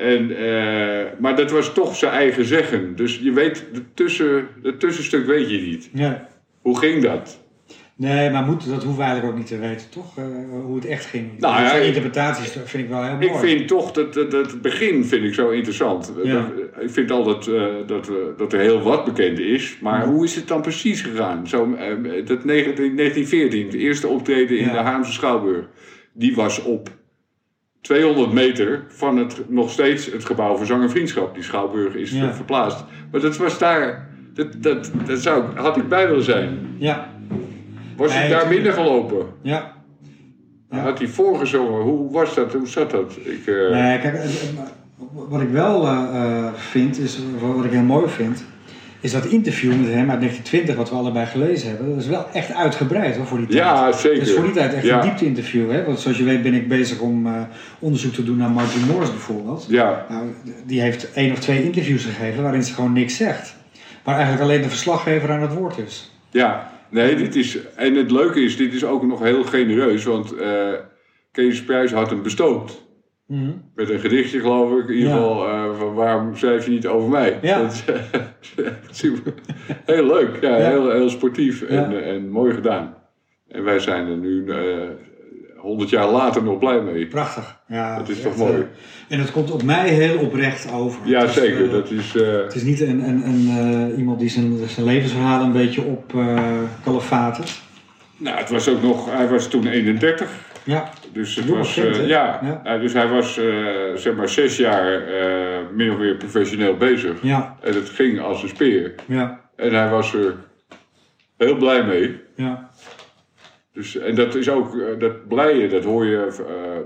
[0.00, 2.96] En, eh, maar dat was toch zijn eigen zeggen.
[2.96, 5.90] Dus je weet, de tussen, het tussenstuk weet je niet.
[5.94, 6.28] ja.
[6.60, 7.38] Hoe ging dat?
[7.96, 10.18] Nee, maar moet, dat hoeven we eigenlijk ook niet te weten, toch?
[10.18, 10.24] Eh,
[10.64, 11.38] hoe het echt ging.
[11.38, 13.26] Nou Dat ja, ik- interpretaties vind ik wel heel mooi.
[13.26, 16.12] Ik vind toch dat, dat, dat het begin vind ik zo interessant.
[16.24, 16.32] Ja.
[16.34, 19.78] Dat- ik vind altijd eh, dat, we- dat er heel wat bekend is.
[19.80, 21.48] Maar hoe is het dan precies gegaan?
[21.48, 21.76] Zo,
[22.24, 25.64] dat 19, 1914, het eerste optreden in de Haamse Schouwburg.
[26.12, 26.88] Die was op
[27.80, 31.34] 200 meter van het, nog steeds het gebouw voor Zang en Vriendschap.
[31.34, 32.32] Die Schouwburg is Ja.
[32.34, 32.84] verplaatst.
[33.10, 34.08] Maar dat was daar...
[34.34, 36.58] Dat, dat, dat zou, had ik bij willen zijn.
[36.78, 37.08] Ja.
[37.96, 39.26] Was ik daar binnen gelopen?
[39.42, 39.72] Ja.
[40.70, 40.78] Ja.
[40.78, 41.80] Had hij voorgezongen?
[41.82, 42.52] Hoe was dat?
[42.52, 43.16] Hoe zat dat?
[43.16, 44.30] Ik, eh, Nee, kijk, eh, eh,
[45.28, 45.88] wat ik wel
[46.54, 48.44] vind, is wat ik heel mooi vind.
[49.00, 52.26] Is dat interview met hem uit 1920, wat we allebei gelezen hebben, dat is wel
[52.32, 53.58] echt uitgebreid hoor, voor die tijd.
[53.58, 54.18] Ja, zeker.
[54.18, 54.96] Het is voor die tijd echt Ja.
[54.96, 55.70] een diepte-interview.
[55.70, 55.84] Hè?
[55.84, 57.42] Want zoals je weet ben ik bezig om eh,
[57.78, 59.66] onderzoek te doen naar Martin Morris bijvoorbeeld.
[59.68, 60.26] Ja, Nou,
[60.66, 63.56] die heeft één of twee interviews gegeven waarin ze gewoon niks zegt.
[64.04, 66.12] Waar eigenlijk alleen de verslaggever aan het woord is.
[66.30, 66.70] ja.
[66.90, 67.58] Nee, dit is...
[67.76, 70.04] En het leuke is, dit is ook nog heel genereus.
[70.04, 70.68] Want eh,
[71.32, 72.82] Kees Prijs had hem bestookt.
[73.74, 74.88] Met een gedichtje, geloof ik.
[74.88, 75.16] In ieder Ja.
[75.16, 77.38] geval, eh, van waarom schrijf je niet over mij?
[77.42, 77.58] Ja.
[77.62, 77.84] Dat is
[78.64, 79.34] eh, super.
[79.86, 80.38] Heel leuk.
[80.40, 80.68] Ja, Ja.
[80.68, 82.94] Heel, heel sportief en, eh, en mooi gedaan.
[83.48, 84.44] En wij zijn er nu
[85.56, 87.06] honderd jaar later nog blij mee.
[87.06, 87.60] Prachtig.
[87.68, 88.52] Ja, Dat is echt, toch mooi?
[88.60, 88.66] eh,
[89.08, 91.00] en het komt op mij heel oprecht over.
[91.08, 91.64] Ja, zeker.
[91.64, 92.16] eh, dat is...
[92.16, 93.48] eh, Het is niet een, een, een,
[93.92, 96.38] eh, iemand die zijn, zijn levensverhaal een beetje op eh
[96.84, 97.60] kalefatert.
[98.16, 99.10] nou, het was ook nog...
[99.16, 100.48] Hij was toen 31.
[100.70, 102.78] Ja, Dus, het was, vent, eh, ja, Ja.
[102.78, 103.46] dus hij was eh,
[103.94, 107.22] zeg maar zes jaar eh, min of meer professioneel bezig.
[107.22, 108.94] ja, En het ging als een speer.
[109.06, 110.34] ja, En hij was er
[111.36, 112.20] heel blij mee.
[112.36, 112.70] ja.
[113.72, 116.28] Dus, en dat is ook, dat blije, dat hoor je,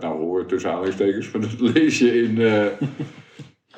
[0.01, 2.39] nou hoor tussen aanhalingstekens, maar dat lees je in,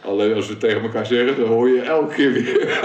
[0.04, 2.78] alleen als we het tegen elkaar zeggen, dan hoor je elke keer weer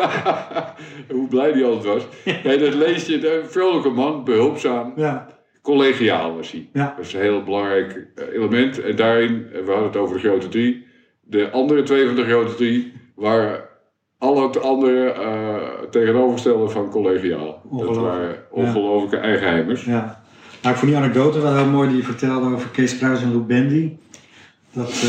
[1.18, 2.04] hoe blij die altijd was.
[2.44, 5.28] Nee, dat lees je, een vrolijke man, behulpzaam, ja.
[5.62, 6.69] Collegiaal was hij.
[6.74, 6.93] Ja.
[6.97, 8.82] Dat is een heel belangrijk eh, element.
[8.82, 10.86] En daarin, eh, we hadden het over de grote drie,
[11.21, 13.62] de andere twee van de grote drie waren
[14.17, 17.62] al het andere eh, tegenovergestelde van collegiaal.
[17.71, 19.86] Dat waren ongelooflijke eigenheimers.
[19.86, 20.24] Ja.
[20.62, 23.32] Nou, ik vond die anekdote wel heel mooi die je vertelde over Kees Pruis en
[23.32, 23.91] Lou Bendy.
[24.74, 25.06] Dat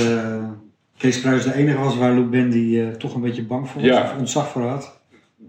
[0.99, 4.03] Kees Pruis de enige was waar Lou Bendy toch een beetje bang voor was, Ja.
[4.03, 5.01] of ontzag voor had.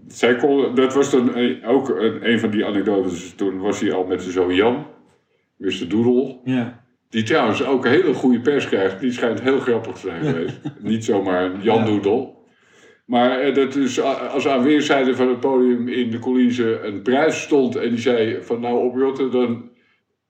[0.08, 1.30] Zij kon, dat was dan
[1.64, 3.34] ook een, een van die anekdotes.
[3.36, 4.86] Toen was hij al met zijn zoon Jan,
[5.56, 5.88] Mr.
[5.88, 6.40] Doedel.
[6.44, 9.00] Ja, Die trouwens ook een hele goede pers krijgt.
[9.00, 10.60] Die schijnt heel grappig te zijn geweest.
[10.80, 11.84] Niet zomaar een Jan Ja.
[11.84, 12.42] Doedel.
[13.06, 17.02] Maar eh, dat is a- als aan weerszijden van het podium in de coulissen een
[17.02, 17.76] prijs stond.
[17.76, 19.70] En die zei van nou oprotten, dan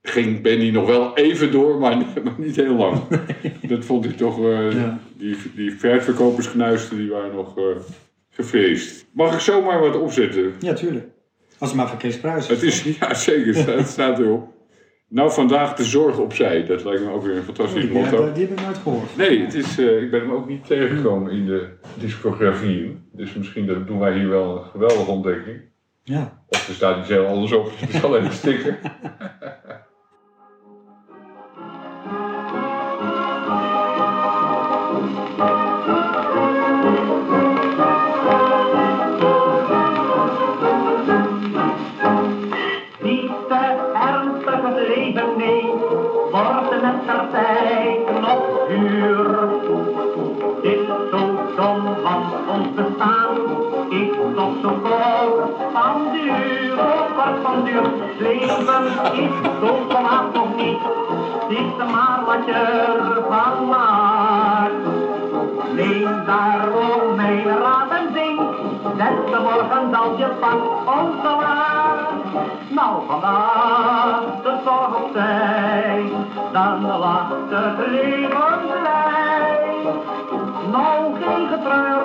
[0.03, 3.01] ging Benny nog wel even door, maar, niet- maar niet heel lang.
[3.69, 4.99] Dat vond ik toch, eh, Ja.
[5.17, 5.77] die, die
[6.97, 7.65] die waren nog eh
[8.31, 9.07] gevreesd.
[9.13, 10.53] Mag ik zomaar wat opzetten?
[10.59, 11.07] ja tuurlijk.
[11.59, 14.53] Als het maar van Kees Pruis Het is, ja zeker, het staat erop.
[15.15, 16.65] Nou, vandaag de zorg opzij.
[16.65, 18.33] Dat lijkt me ook weer een fantastisch die, motto.
[18.33, 19.17] die heb ik nooit gehoord.
[19.17, 22.99] Nee, het is, eh, ik ben hem ook niet tegengekomen in de discografie.
[23.13, 25.61] Dus misschien dat doen wij hier wel een geweldige ontdekking.
[26.03, 26.43] Ja.
[26.49, 27.71] Of er staat iets heel anders op.
[27.77, 28.79] Het is alleen een sticker.
[47.31, 49.49] Tijd nog duur.
[50.63, 50.79] Dit
[51.11, 51.19] zo
[51.57, 53.37] dom van ons bestaan,
[53.89, 56.77] is toch zo kort van duur,
[57.17, 57.83] kort van duur.
[58.19, 60.79] Leven is zo volmaakt nog niet,
[61.49, 64.73] is maar wat je ervan maakt.
[65.75, 68.41] Neem daarom mijn raad en zing,
[68.97, 72.13] zet de morgen als je pakt ongewaar.
[72.69, 76.13] Nou vandaag de zorg opzij,
[76.55, 79.87] dan lacht het leven blij.
[80.71, 82.03] Nou geen getreur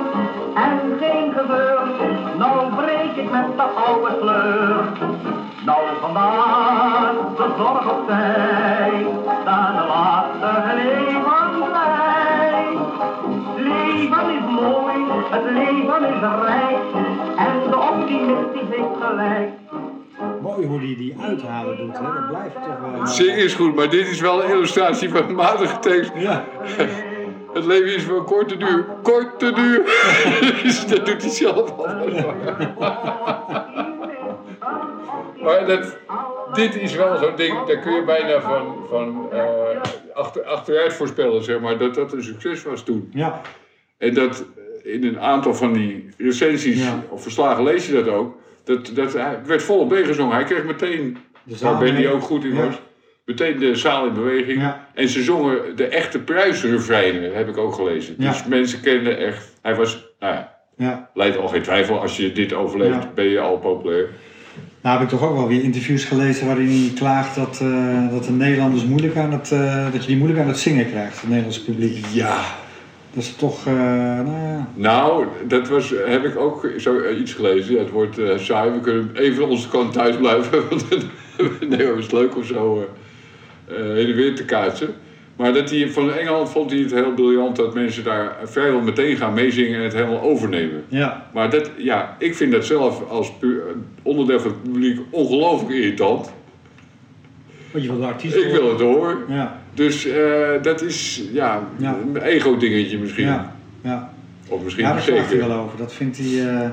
[0.54, 1.82] en geen gezeur,
[2.38, 4.84] nou breek ik met de oude sleur.
[5.66, 9.06] Nou vandaag de zorg opzij,
[9.46, 12.78] dan lacht het leven blij.
[13.58, 14.96] Leven is mooi,
[15.30, 16.80] het leven is rijk,
[17.36, 19.69] en de optimist die heeft gelijk.
[20.42, 22.04] Mooi hoe die die uithalen doet, hè.
[22.04, 23.08] dat blijft toch wel...
[23.08, 26.12] Zing is goed, maar dit is wel een illustratie van een matige tekst.
[26.16, 26.44] Ja,
[27.54, 28.86] Het leven is van korte duur.
[29.04, 29.82] Korte duur!
[30.64, 31.88] Dus dat doet hij zelf al.
[35.44, 35.98] Maar dat,
[36.54, 39.42] dit is wel zo'n ding, daar kun je bijna van, van eh,
[40.14, 43.10] achter, achteruit voorspellen, zeg maar, dat dat een succes was toen.
[43.14, 43.42] ja,
[43.98, 44.46] En dat
[44.84, 47.04] eh, in een aantal van die recensies Ja.
[47.10, 48.36] of verslagen lees je dat ook.
[48.70, 50.36] Dat, dat, hij werd volop meegezongen.
[50.36, 52.10] Hij kreeg meteen, waar Benny mee.
[52.10, 52.66] ook goed in Ja.
[52.66, 52.76] was,
[53.26, 54.62] meteen de zaal in beweging.
[54.62, 54.88] Ja.
[54.94, 58.16] En ze zongen de echte prijsrefreinen, heb ik ook gelezen.
[58.18, 58.32] Ja.
[58.32, 61.10] Dus mensen kenden echt, hij was, nou ja, ja.
[61.14, 62.02] leidt al geen twijfel.
[62.02, 64.10] Als je dit overleeft, ben je al populair.
[64.82, 68.24] Nou heb ik toch ook wel weer interviews gelezen waarin hij klaagt dat, eh, dat
[68.24, 71.30] de Nederlanders moeilijk aan het, eh, dat je die moeilijk aan het zingen krijgt, het
[71.30, 72.06] Nederlandse publiek.
[72.12, 72.42] Ja.
[73.14, 77.34] Dat is toch, eh, nou ja, Nou, dat was, heb ik ook zo eh, iets
[77.34, 77.74] gelezen.
[77.74, 80.60] Ja, het wordt eh, saai, we kunnen even onze kant thuis blijven.
[80.70, 80.90] Want
[81.70, 82.90] nee, het is leuk om zo
[83.68, 84.96] eh, heen en weer te kaatsen.
[85.36, 89.18] Maar dat hij, van Engeland vond hij het heel briljant dat mensen daar vrijwel meteen
[89.18, 90.84] gaan meezingen en het helemaal overnemen.
[90.88, 93.32] Ja, Maar dat, ja, ik vind dat zelf als
[94.02, 96.32] onderdeel van het publiek ongelooflijk irritant.
[97.72, 99.18] want je wil de artiest Ik wil het horen.
[99.28, 101.98] Ja, Dus eh, dat is ja, Ja.
[102.14, 103.26] een ego-dingetje misschien.
[103.26, 104.14] ja, ja.
[104.48, 105.78] Of misschien Ja, daar klaagt hij wel over.
[105.78, 106.70] Dat vindt hij, eh,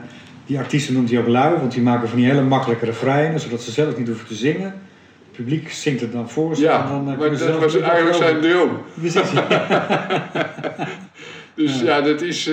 [0.46, 3.60] die artiesten noemt hij ook lui, want die maken van die hele makkelijke refreinen, zodat
[3.62, 4.64] ze zelf niet hoeven te zingen.
[5.26, 6.66] Het publiek zingt het dan voor ze.
[6.66, 8.70] en Ja, dan, eh, maar dat was eigenlijk zijn droom.
[9.00, 9.30] Precies,
[11.54, 12.50] Dus ja, dat is.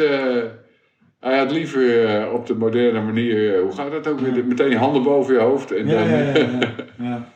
[1.19, 3.59] hij had liever op de moderne manier.
[3.61, 4.35] hoe gaat dat ook weer?
[4.35, 4.43] Ja.
[4.43, 5.71] Meteen handen boven je hoofd.
[5.71, 6.59] En Ja, dan, ja, ja, ja,
[7.09, 7.27] ja.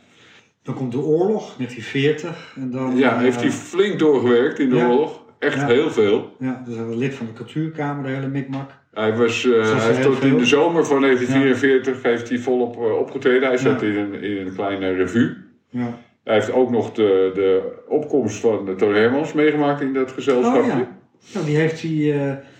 [0.68, 2.54] Dan komt de oorlog, 1940.
[2.56, 4.88] En dan, Ja, eh, heeft hij flink doorgewerkt in de ja.
[4.88, 5.24] oorlog.
[5.40, 5.68] Echt Ja.
[5.68, 6.36] heel veel.
[6.40, 8.70] Ja, dus hij was lid van de cultuurkamer, de hele mikmak.
[8.94, 12.98] Hij, was, eh, hij heeft tot in de zomer van 1944 heeft hij volop eh,
[12.98, 13.48] opgetreden.
[13.48, 15.38] Hij zat in, een, in een kleine revue.
[15.70, 15.98] Ja.
[16.24, 20.72] Hij heeft ook nog de, de opkomst van Toon Hermans meegemaakt in dat gezelschapje.
[20.72, 20.98] Oh ja.
[21.34, 21.90] Nou, die, heeft eh,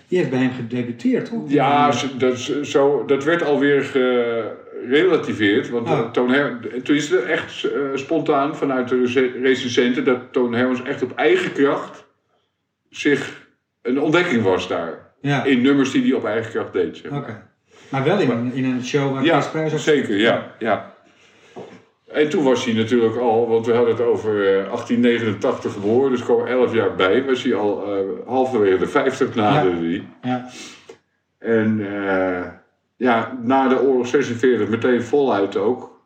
[0.08, 1.42] die heeft bij hem gedebuteerd, toch?
[1.46, 3.90] Ja, dat, zo, dat werd alweer
[4.86, 5.70] gerelativeerd.
[5.70, 5.98] Want Ah.
[5.98, 10.52] eh, Toon Her, toen is het echt eh, spontaan vanuit de rece- recensenten dat Toon
[10.54, 12.06] Hermans echt op eigen kracht
[12.90, 13.46] zich
[13.82, 15.06] een ontdekking was daar.
[15.20, 16.96] Ja, In nummers die hij op eigen kracht deed.
[16.96, 17.20] Zeg maar.
[17.20, 17.46] oké.
[17.88, 20.96] Maar wel in, een- in een show waar Ja, Chris Prijs op zeker, ja, ja.
[22.12, 26.22] En toen was hij natuurlijk al, want we hadden het over eh, 1889 geboren, dus
[26.24, 30.06] kwam 11 jaar bij, was hij al eh, halverwege de 50 naderde hij.
[30.22, 30.48] Ja,
[31.38, 32.46] En eh,
[32.98, 35.96] ja, na de oorlog 46 meteen voluit ook.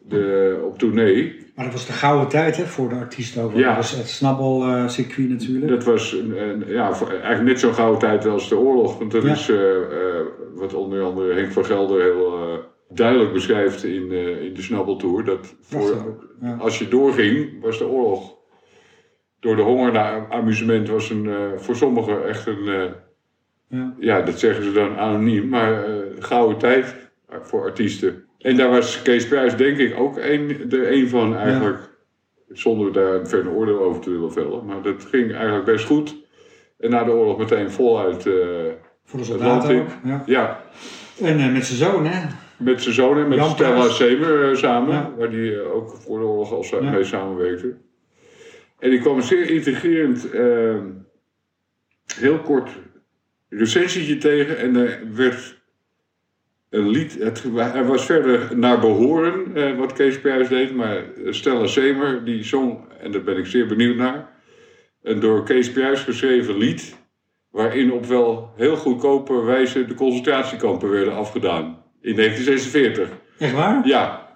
[0.00, 1.46] De, op tournee.
[1.54, 3.54] maar dat was de gouden tijd hè, voor de artiest ook.
[3.54, 3.66] Ja.
[3.66, 5.68] Dat was het snabbelcircuit natuurlijk.
[5.68, 8.98] Dat was een, een- ja, eigenlijk net zo'n gouden tijd als de oorlog.
[8.98, 9.32] Want dat Ja.
[9.32, 14.54] is eh, eh, wat onder andere Henk van Gelder heel eh, duidelijk beschrijft in, in
[14.54, 15.24] de Snabbeltour.
[15.24, 16.56] Dat voor, ook, ja.
[16.60, 18.36] als je doorging, was de oorlog.
[19.40, 22.94] Door de honger naar amusement was een, voor sommigen echt een,
[23.68, 23.94] Ja.
[23.98, 27.10] ja, dat zeggen ze dan anoniem, maar eh gouden tijd
[27.42, 28.24] voor artiesten.
[28.38, 31.96] En daar was Kees Prijs denk ik ook een, de een van eigenlijk.
[32.48, 34.64] Zonder daar verder oordeel over te willen vellen.
[34.64, 36.16] Maar dat ging eigenlijk best goed.
[36.78, 38.26] En na de oorlog meteen voluit.
[38.26, 38.34] eh
[39.04, 39.86] Voor de soldaten.
[40.04, 40.22] Ja.
[40.26, 40.60] Ja,
[41.22, 42.26] En eh, met zijn zoon, hè?
[42.56, 44.94] met zijn zoon en met Jan Stella eh, samen.
[44.94, 45.12] Ja.
[45.18, 46.90] Waar die ook voor de oorlog al Ja.
[46.90, 47.76] mee samenwerkte.
[48.78, 50.76] En ik kwam een zeer intrigerend, eh,
[52.14, 52.70] heel kort
[53.48, 54.58] recensietje tegen.
[54.58, 55.56] En er werd
[56.70, 57.44] een lied, het,
[57.74, 60.74] er was verder naar behoren eh, wat Kees Prijs deed.
[60.74, 64.36] Maar Stella Semer die zong, en daar ben ik zeer benieuwd naar.
[65.02, 66.96] Een door Kees Prijs geschreven lied.
[67.50, 71.82] Waarin op wel heel goedkope wijze de concentratiekampen werden afgedaan.
[72.00, 73.08] In 1946.
[73.38, 73.86] Echt waar?
[73.86, 74.28] Ja,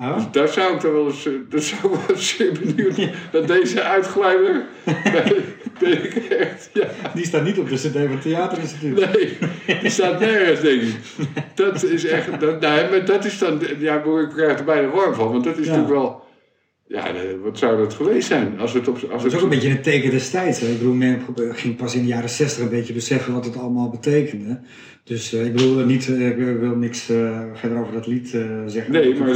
[0.00, 0.14] Oh.
[0.14, 2.96] dus daar zou ik dan wel eens, eh, daar zou ik wel eens zeer benieuwd
[3.32, 4.64] naar deze uitglijder.
[6.38, 6.88] echt, ja.
[7.14, 8.96] Die staat niet op de CD van het Theaterinstituut.
[9.12, 9.36] Nee,
[9.80, 10.94] die staat nergens, denk ik.
[11.54, 15.14] Dat is echt, dat, nee, maar dat is dan, ja, ik krijg er bijna warm
[15.14, 15.70] van, want dat is Ja.
[15.76, 16.26] natuurlijk wel,
[16.86, 17.04] ja,
[17.42, 18.58] wat zou dat geweest zijn?
[18.58, 20.60] Als het op, als Dat het is ook een beetje een teken destijds.
[20.60, 20.66] Hè?
[20.66, 21.20] Ik bedoel, men
[21.52, 24.60] ging pas in de jaren 60 een beetje beseffen wat het allemaal betekende.
[25.04, 28.28] Dus eh, ik bedoel, niet, eh, ik wil niks eh, verder over dat lied
[28.66, 28.92] zeggen.
[28.92, 29.28] Nee, maar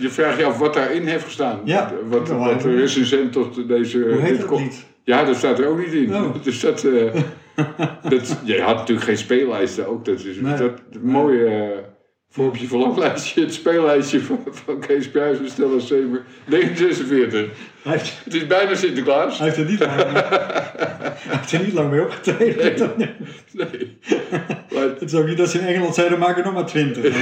[0.00, 1.60] je vraagt je af wat daarin heeft gestaan.
[1.64, 3.98] Ja, wat, wat er is recent tot deze...
[3.98, 4.84] Hoe heet dit dat lied?
[5.04, 6.14] Ja, dat staat er ook niet in.
[6.14, 6.34] Oh.
[6.44, 7.14] Dus dat, eh,
[8.10, 8.40] dat...
[8.44, 10.04] Je had natuurlijk geen speellijsten ook.
[10.04, 10.56] Dat is Nee.
[10.56, 10.72] dat
[11.02, 11.78] mooie uh,
[12.30, 13.40] vormpje verlanglijstje.
[13.40, 16.22] Het speellijstje van, van Kees Pruis en Stella Semer.
[16.46, 17.50] 1946.
[17.82, 19.38] Hij heeft, Het is bijna Sinterklaas.
[19.38, 22.92] hij heeft er niet lang, hij heeft er niet lang mee opgetreden.
[22.96, 23.98] Nee.
[24.72, 27.14] Maar, Het is ook niet dat ze in Engeland zeiden, maak er nog maar twintig.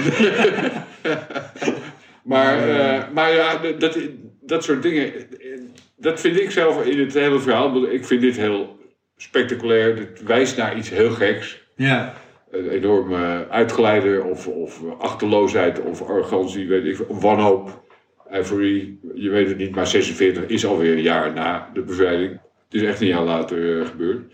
[2.22, 3.98] maar, eh, maar ja, dat,
[4.40, 5.12] dat soort dingen...
[6.00, 7.84] Dat vind ik zelf in het hele verhaal...
[7.84, 8.78] Ik vind dit heel
[9.16, 9.96] spectaculair.
[9.96, 11.66] Het wijst naar iets heel geks.
[11.76, 12.14] ja,
[12.50, 17.82] een enorme uitgeleider of, of achterloosheid of arrogantie, weet ik, veel, wanhoop,
[18.30, 22.30] euforie, je weet het niet, maar 46 is alweer een jaar na de bevrijding.
[22.30, 24.32] Het is echt een jaar later eh, gebeurd.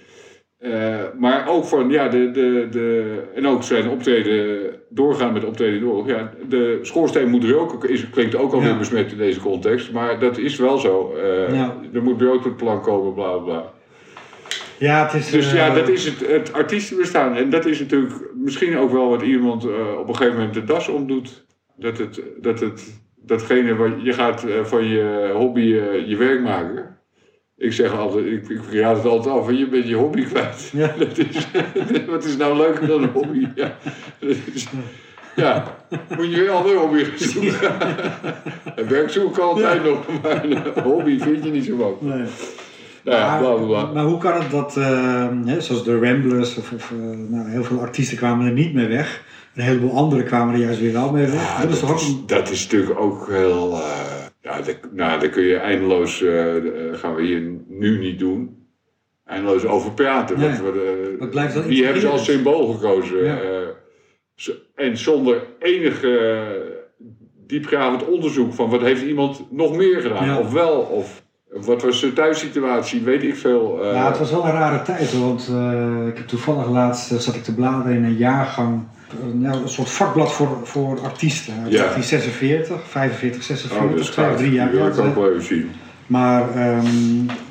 [0.58, 5.88] Eh, maar ook van, ja, de, de, de, en ook zijn optreden, doorgaan met optreden
[5.88, 6.06] oorlog.
[6.06, 8.78] Ja, de schoorsteen moet roken, is, klinkt ook alweer Ja.
[8.78, 11.14] besmet in deze context, maar dat is wel zo.
[11.14, 11.76] Eh, Ja.
[11.92, 13.72] Er moet brood op het plan komen, bla bla bla.
[14.78, 15.30] ja, het is...
[15.30, 17.34] Dus eh, ja, dat is het, het artiestenbestaan.
[17.34, 20.64] En dat is natuurlijk misschien ook wel wat iemand eh, op een gegeven moment de
[20.64, 21.44] das omdoet.
[21.76, 26.42] Dat het, dat het, datgene wat je gaat eh, van je hobby eh, je werk
[26.42, 26.95] maken.
[27.58, 30.70] Ik zeg altijd, ik, ik raad het altijd af, je bent je hobby kwijt.
[30.72, 30.94] Ja.
[30.98, 31.46] Dat is,
[32.10, 33.46] wat is nou leuker dan een hobby?
[33.54, 33.76] Ja.
[34.18, 34.66] Dat is-
[35.36, 35.76] Ja,
[36.16, 37.70] moet je weer andere hobby gaan zoeken.
[38.76, 42.16] En werk zoek ik altijd nog, maar een hobby vind je niet zo makkelijk.
[42.16, 42.26] Nee.
[43.04, 43.92] Nou ja, Maar- bla bla bla.
[43.92, 46.96] Maar hoe kan het dat, eh, hè, zoals de Ramblers, of, of, eh,
[47.28, 49.22] nou, heel veel artiesten kwamen er niet mee weg.
[49.54, 51.56] Een heleboel anderen kwamen er juist weer wel mee weg.
[51.60, 52.22] Dat is een...
[52.26, 53.72] dat is natuurlijk ook heel.
[53.72, 54.05] eh,
[54.46, 56.22] ja, dat, nou, daar kun je eindeloos.
[56.22, 58.66] eh, eh, gaan we hier nu niet doen.
[59.24, 60.38] Eindeloos over praten.
[60.38, 60.48] Nee.
[60.48, 63.24] Want we, eh, blijft wel die hebben ze als symbool gekozen.
[63.24, 63.38] Ja.
[64.74, 66.74] en zonder enige
[67.46, 70.26] diepgravend onderzoek van wat heeft iemand nog meer gedaan.
[70.26, 70.38] Ja.
[70.38, 73.84] Of wel, of wat was de thuissituatie, weet ik veel.
[73.84, 75.48] Ja, het was wel een rare tijd hoor, want
[76.08, 79.88] ik heb toevallig laatst zat ik te bladeren in een jaargang, eh, nou, een soort
[79.90, 81.52] vakblad voor, voor artiesten.
[81.64, 81.78] Uit Ja.
[81.78, 84.70] 1946, 45, 46, oh, dat twee of drie jaar.
[84.70, 85.70] Die wil Ja, ik wel even zien.
[86.06, 86.84] Maar ehm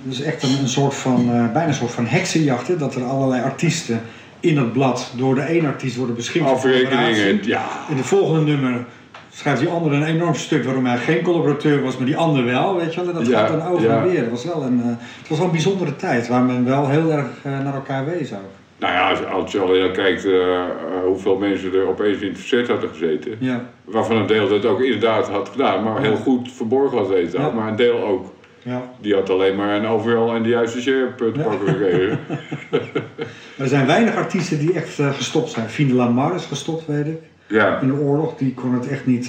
[0.04, 2.96] het is echt een, een soort van, eh, bijna een soort van heksenjacht, hè, dat
[2.96, 4.02] er allerlei artiesten
[4.40, 6.50] in het blad door de één artiest worden beschikbaar.
[6.60, 7.66] voor Afrekeningen, ja.
[7.90, 8.86] In het volgende nummer
[9.32, 12.76] schrijft die andere een enorm stuk waarom hij geen collaborateur was, maar die ander wel,
[12.76, 13.10] weet je wel.
[13.10, 13.98] En Dat Ja, gaat dan over ja.
[14.02, 14.20] en weer.
[14.22, 14.88] Het was wel een, eh,
[15.20, 18.52] het was wel een bijzondere tijd waar men wel heel erg naar elkaar wees ook.
[18.86, 20.70] Nou ja, als, als je alleen al kijkt eh, eh,
[21.06, 23.36] hoeveel mensen er opeens in het verzet hadden gezeten.
[23.40, 27.42] Ja, Waarvan een deel dat ook inderdaad had gedaan, maar heel goed verborgen had weten.
[27.42, 27.50] Ja.
[27.50, 28.82] Maar een deel ook, ja.
[29.02, 32.20] die had alleen maar een overal en de juiste share te pakken gekregen.
[33.58, 35.70] Er zijn weinig artiesten die echt eh, gestopt zijn.
[35.70, 37.20] Fien de Lamar is gestopt, weet ik.
[37.48, 39.28] Ja, In de oorlog, die kon het echt niet.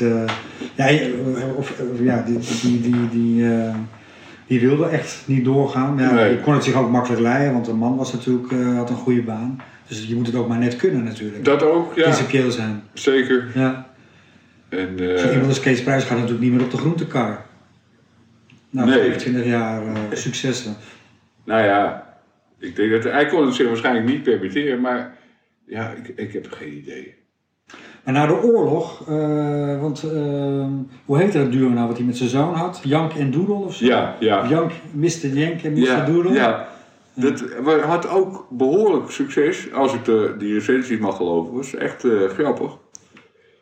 [0.74, 0.88] ja,
[1.56, 3.44] of, ja, die, die, die, die,
[4.46, 5.98] die wilde echt niet doorgaan.
[5.98, 6.28] Ja, Nee.
[6.34, 8.96] Die kon het zich ook makkelijk leiden, want de man was natuurlijk, eh, had een
[8.96, 9.60] goede baan.
[9.88, 11.44] Dus je moet het ook maar net kunnen natuurlijk.
[11.44, 12.82] dat ook, ja, Principieel zijn.
[12.92, 13.50] zeker.
[13.54, 13.90] Ja.
[14.68, 17.44] En, Zo eh, iemand als Kees Prijs gaat natuurlijk niet meer op de groentekar.
[18.70, 18.98] Nou, Nee.
[18.98, 20.76] 25 jaar eh, successen.
[21.44, 22.06] nou ja,
[22.58, 25.14] ik denk dat hij kon het zich waarschijnlijk niet permitteren, maar
[25.66, 27.14] ja, ik, ik heb geen idee.
[28.06, 30.66] Maar na de oorlog, eh, want eh,
[31.04, 32.80] hoe heette dat duo nou wat hij met zijn zoon had?
[32.84, 33.84] Jank en Doedel of zo?
[33.84, 34.48] Ja, ja.
[34.48, 35.26] Jank, Mr.
[35.26, 35.78] Jank en Mr.
[35.78, 36.32] Ja, Doedel?
[36.32, 36.68] ja.
[37.14, 37.44] Dat
[37.84, 41.54] had ook behoorlijk succes, als ik de, die recensies mag geloven.
[41.54, 42.78] was echt eh, grappig.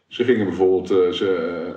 [0.09, 1.73] Ze gingen bijvoorbeeld, eh, ze,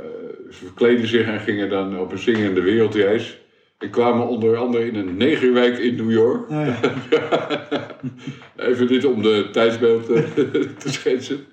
[0.49, 3.41] ze verkleden zich en gingen dan op een zingende wereldreis.
[3.77, 6.49] En kwamen onder andere in een negerwijk in New York.
[6.49, 6.67] Oh,
[7.09, 7.47] ja.
[8.69, 10.05] Even dit om de tijdsbeeld
[10.81, 11.45] te schetsen.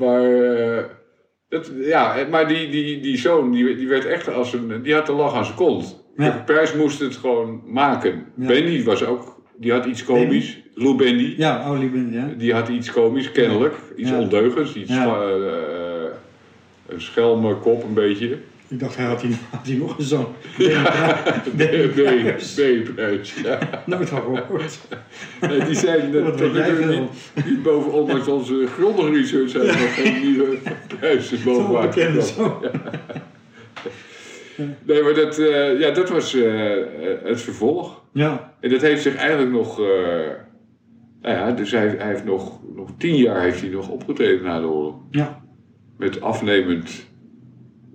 [0.00, 0.84] Maar, eh,
[1.48, 4.82] dat, ja, maar die, die, die zoon die, die werd echt als een.
[4.82, 6.04] Die had de lach aan zijn kont.
[6.16, 6.30] Ja.
[6.30, 8.24] De prijs moest het gewoon maken.
[8.36, 8.46] Ja.
[8.46, 9.38] Benny was ook.
[9.56, 10.62] Die had iets komisch.
[10.74, 11.34] Lou Bendy.
[11.36, 12.34] Ja, Olie Ben, ja.
[12.36, 13.74] Die had iets komisch, kennelijk.
[13.96, 14.74] Iets ondeugends.
[14.74, 16.10] Iets eh, eh,
[16.86, 18.38] een schelmenkop een beetje.
[18.70, 20.26] Ik dacht, hij had, hij, had hij nog een zoon.
[20.58, 21.22] Ja.
[23.86, 24.78] Nooit van gehoord.
[25.40, 26.88] Nee, die zijn toe veel?
[27.00, 30.56] niet, niet boven, ondanks onze grondige research, zijn nog geen nieuwe
[30.98, 32.12] prijzen boven water.
[34.82, 36.52] Nee, maar dat, eh, ja, dat was eh,
[37.22, 38.02] het vervolg.
[38.12, 39.80] Ja, En dat heeft zich eigenlijk nog.
[39.80, 39.86] eh,
[41.22, 44.60] nou ja, dus hij, hij heeft nog, nog tien jaar heeft hij nog opgetreden na
[44.60, 44.94] de oorlog.
[45.10, 45.42] ja.
[45.96, 47.06] Met afnemend,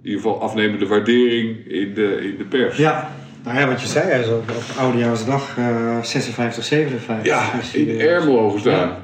[0.05, 2.77] in ieder geval afnemende waardering in de, in de pers.
[2.77, 3.11] Ja,
[3.43, 7.25] nou ja, wat je zei, is op, op Oudejaarsdag eh 56, 57.
[7.25, 8.97] Ja, hij, in eh, Ermelo gestaan.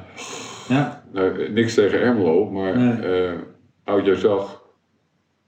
[0.68, 3.26] Ja, Nou, eh, niks tegen Ermelo, maar Nee.
[3.26, 3.32] eh
[3.84, 4.62] Oudjaarsdag,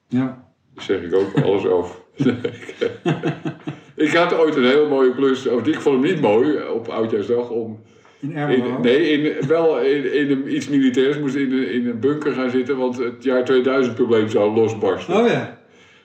[0.09, 0.45] ja.
[0.75, 1.95] daar zeg ik ook alles over.
[4.07, 7.49] ik had ooit een hele mooie klus, of ik vond hem niet mooi op Oudjaarsdag,
[7.51, 7.83] om
[8.29, 8.79] In Ermelo.
[8.83, 11.19] Nee, in, wel in, in een, iets militairs.
[11.19, 15.15] Moest in, een- in een bunker gaan zitten, want het jaar 2000 probleem zou losbarsten.
[15.17, 15.59] Oh ja.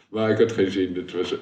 [0.09, 0.91] Maar ik had geen zin.
[0.95, 1.39] Het was, het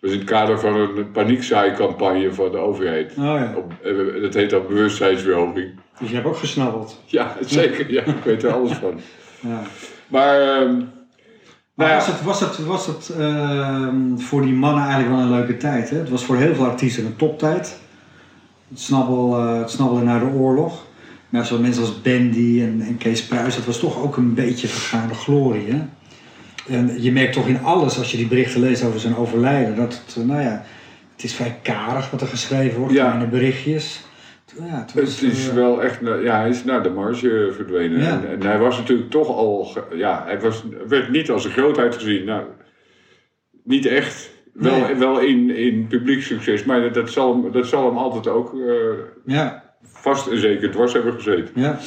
[0.00, 3.10] was in het kader van een paniekzaaicampagne van de overheid.
[3.18, 3.52] Oh ja.
[3.56, 5.70] Op, eh, dat heet dan bewustzijnsverhoging.
[6.00, 7.02] Dus je hebt ook gesnabbeld.
[7.06, 7.92] Ja, zeker.
[7.92, 9.00] Ja, ik weet er alles van.
[9.40, 9.62] Ja.
[10.08, 10.76] Maar, ehm,
[11.74, 15.30] Maar nou was het, was het, was het ehm, voor die mannen eigenlijk wel een
[15.38, 15.90] leuke tijd?
[15.90, 15.96] Hè?
[15.98, 17.80] Het was voor heel veel artiesten een toptijd.
[18.68, 20.84] Het, snabbel, eh, het snabbelen naar de oorlog.
[21.28, 24.68] Maar zo'n mensen als Bandy en, en Kees Pruis, dat was toch ook een beetje
[24.68, 25.66] vergaande glorie.
[25.72, 25.82] Hè?
[26.76, 30.02] En je merkt toch in alles, als je die berichten leest over zijn overlijden, dat
[30.06, 30.64] het, eh, nou ja,
[31.14, 33.04] het is vrij karig wat er geschreven wordt, Ja.
[33.06, 34.04] kleine berichtjes.
[34.58, 37.52] Ja, het was, het is eh, wel echt, na- ja, hij is naar de marge
[37.54, 38.02] verdwenen.
[38.02, 38.10] Ja.
[38.10, 41.94] En, en hij was natuurlijk toch al, ja, hij was, werd niet als een grootheid
[41.94, 42.24] gezien.
[42.24, 42.44] Nou,
[43.64, 44.30] niet echt.
[44.58, 44.94] Wel, Nee.
[44.94, 48.54] wel in, in publiek succes, maar dat, dat, zal hem, dat zal hem altijd ook
[48.54, 48.74] eh,
[49.24, 51.48] ja, vast en zeker dwars hebben gezeten.
[51.54, 51.78] ja,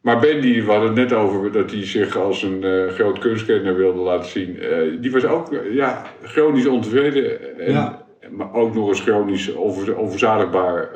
[0.00, 3.76] Maar Bendy, we hadden het net over dat hij zich als een eh, groot kunstkenner
[3.76, 4.58] wilde laten zien.
[4.58, 7.58] Eh, die was ook ja, chronisch ontevreden.
[7.58, 8.08] En, Ja.
[8.30, 10.88] Maar ook nog eens chronisch over, overzadigbaar.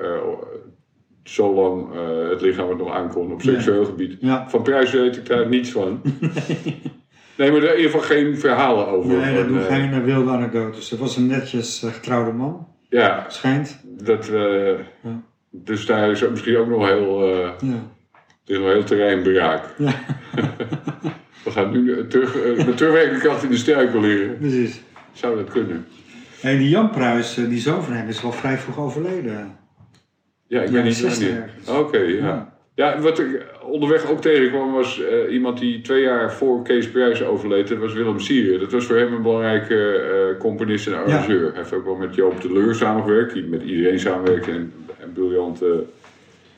[1.23, 1.89] zolang
[2.31, 4.17] het lichaam het nog aankon op seksueel gebied.
[4.49, 6.01] Van Pruis weet ik daar niets van.
[7.37, 9.17] nee, maar in ieder geval geen verhalen over.
[9.17, 10.91] Nee, dat doen eh, geen eh, wilde anekdotes.
[10.91, 13.81] Het was een netjes eh, getrouwde man, Ja, schijnt.
[13.85, 14.77] dat, Ja.
[15.51, 17.83] dus daar is misschien ook nog heel, eh, Ja.
[18.47, 19.65] is nog heel terrein beраak.
[19.79, 19.93] ja,
[21.45, 24.39] We gaan nu terug, eh, met terugwerkende kracht in de struikel leren.
[24.39, 24.81] precies.
[25.13, 25.87] Zou dat kunnen?
[26.43, 29.57] En die Jan Pruis, die zoon van hem, is wel vrij vroeg overleden.
[30.47, 31.43] Ja, ik weet niet 60 wanneer.
[31.43, 31.69] ergens.
[31.69, 32.54] Oké, ja.
[32.77, 33.01] Ja.
[33.01, 37.69] Wat ik onderweg ook tegenkwam was eh, iemand die twee jaar voor Kees Pruis overleed.
[37.69, 38.61] Dat was Willem Sieren.
[38.61, 41.41] Dat was voor hem een belangrijke eh, componist en arrangeur.
[41.47, 44.73] Hij heeft ook wel met Joop de Leur samengewerkt, die met iedereen samenwerkte en
[45.03, 45.85] een briljante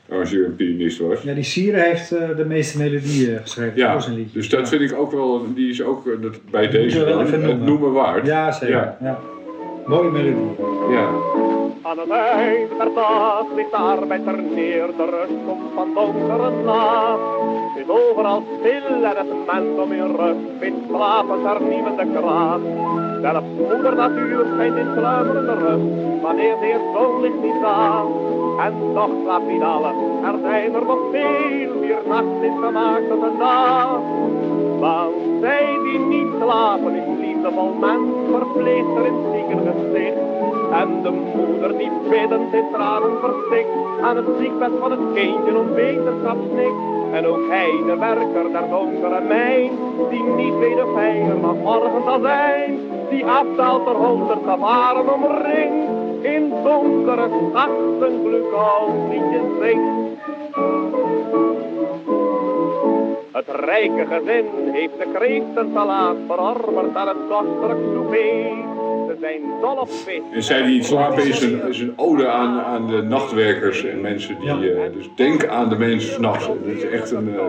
[0.09, 1.21] arrangeur en pianist was.
[1.21, 4.33] Ja, die Sieren heeft eh, de meeste melodieën geschreven Ja, voor zijn liedjes.
[4.33, 4.65] dus dat Ja.
[4.77, 7.91] vind ik ook wel, die is ook dat, bij deze we wel het noemen.
[7.91, 8.25] waard.
[8.25, 8.75] Ja, zeker.
[8.75, 8.97] Ja.
[9.01, 9.19] Ja.
[9.85, 10.55] Mooie melodie.
[10.89, 11.09] Ja.
[11.87, 16.51] Aan het eind der dag ligt de arbeid er neer, de rust komt van donkere
[16.63, 17.21] nacht.
[17.73, 22.61] Het is overal stil en het mens om in rust vindt slapend hernieuwende kracht.
[23.21, 28.07] Zelfs moeder natuur schijnt in sluimerende rust, wanneer ze het zonlicht niet aan.
[28.59, 33.23] En toch slaapt niet alles, er zijn er nog veel, wier nacht is gemaakt tot
[33.23, 33.99] een dag.
[34.79, 37.06] Want zij die niet slapen
[37.47, 40.17] liefdevol mens, verpleegster in ziekengezicht.
[40.71, 43.69] En de moeder die biddend in tranen verstikt,
[44.01, 46.81] aan het ziekbed van het kindje om wetenschap snikt.
[47.11, 49.71] En ook hij, de werker der donkere mijn,
[50.09, 52.79] die niet weet of hij er nog morgen zal zijn.
[53.09, 55.89] Die afdaalt er honderd gevaren omringt,
[56.21, 59.96] in donkere nachten glucose zingt.
[63.37, 68.17] Het rijke gezin heeft de kreeftensalat verarmerd aan het kostelijk souper.
[69.07, 70.21] Ze zijn dol op vis.
[70.33, 74.39] En zij die slapen is een, is een ode aan, aan de nachtwerkers en mensen
[74.39, 74.47] die.
[74.47, 74.83] Ja.
[74.83, 76.47] eh, dus denk aan de mensen s'nachts.
[76.47, 77.45] Dat is echt een eh,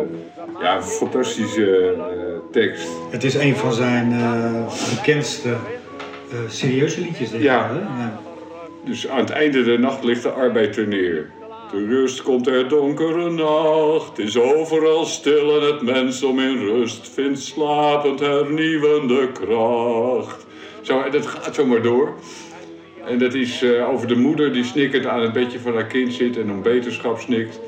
[0.60, 2.88] ja, fantastische eh, tekst.
[3.10, 7.48] Het is een van zijn eh, bekendste eh, serieuze liedjes, denk ik.
[7.48, 7.68] Ja.
[7.68, 8.02] wel, hè?
[8.02, 8.20] ja.
[8.84, 11.30] Dus aan het einde der nacht ligt de arbeid neer.
[11.70, 17.08] De rust komt er donkere nacht, is overal stil en het mens om in rust
[17.08, 20.46] vindt slapend hernieuwende kracht.
[20.82, 22.14] Zo, en dat gaat zomaar door.
[23.04, 26.12] En dat is eh, over de moeder die snikkend aan het bedje van haar kind
[26.12, 27.60] zit en om beterschap snikt.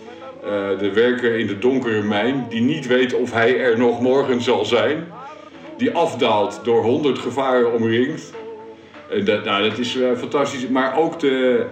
[0.45, 4.41] Eh, de werker in de donkere mijn, die niet weet of hij er nog morgen
[4.41, 5.07] zal zijn.
[5.77, 8.33] Die afdaalt door honderd gevaren omringd.
[9.11, 10.69] En dat, nou, dat is eh, fantastisch.
[10.69, 11.67] Maar ook de,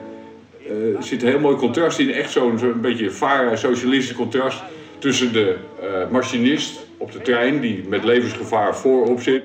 [0.68, 2.12] er zit een heel mooi contrast in.
[2.12, 4.62] Echt zo'n zo'n beetje vara-socialistisch contrast
[4.98, 9.42] tussen de eh, machinist op de trein, die met levensgevaar voorop zit,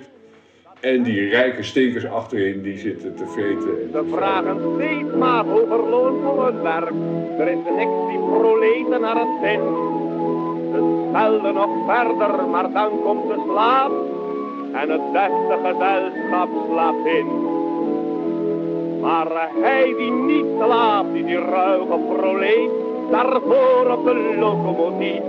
[0.79, 3.89] en die rijke stinkers achterin die zitten te vreten.
[3.91, 6.91] Ze vragen steeds maar hoger loon voor hun werk.
[7.39, 9.59] Er is niks die proleten naar het zin.
[10.71, 13.91] Ze spelden nog verder, maar dan komt de slaap.
[14.73, 17.52] En het beste gezelschap slaapt in.
[19.03, 22.69] Maar hij die niet slaapt, die die ruige proleet,
[23.11, 25.21] daarvoor op de locomotief.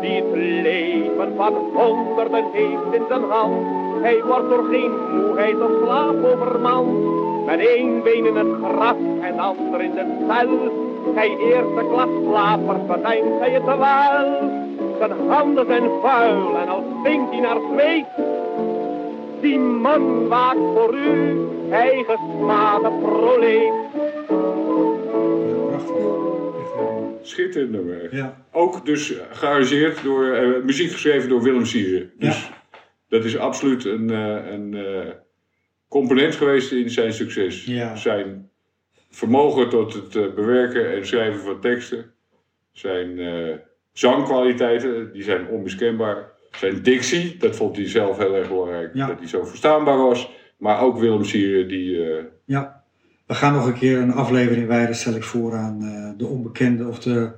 [0.00, 3.66] Die het leven van honderden heeft in zijn hand.
[4.02, 6.88] Hij wordt door geen moeheid of slaap overmand.
[7.46, 10.48] Met één been in het gras en de ander in de cel.
[11.14, 14.50] Hij eerste klas slapers, verdient hij het wel.
[14.98, 18.06] Zijn handen zijn vuil en al stinkt hij naar zweet.
[19.40, 21.38] Die man waakt voor u,
[23.00, 23.72] proleet.
[25.48, 25.94] Ja, prachtig.
[26.76, 27.12] Mooi.
[27.22, 28.14] Schitterend nummer.
[28.16, 32.12] Ja, Ook dus gearrangeerd door, eh, muziek geschreven door Willem Sieren.
[32.18, 32.50] Dus
[33.08, 35.12] dat is absoluut een, eh, een eh,
[35.88, 37.64] component geweest in zijn succes.
[37.64, 37.96] Ja.
[37.96, 38.50] Zijn
[39.10, 42.12] vermogen tot het eh, bewerken en schrijven van teksten.
[42.72, 43.54] Zijn eh,
[43.92, 46.32] zangkwaliteiten, die zijn onmiskenbaar.
[46.50, 48.94] Zijn dictie, dat vond hij zelf heel erg belangrijk.
[48.94, 49.06] Ja.
[49.06, 50.30] Dat hij zo verstaanbaar was.
[50.58, 52.04] Maar ook Willem Sieren, die...
[52.12, 52.84] eh, ja.
[53.26, 56.86] We gaan nog een keer een aflevering wijden, stel ik voor, aan eh, de onbekende
[56.88, 57.30] of de,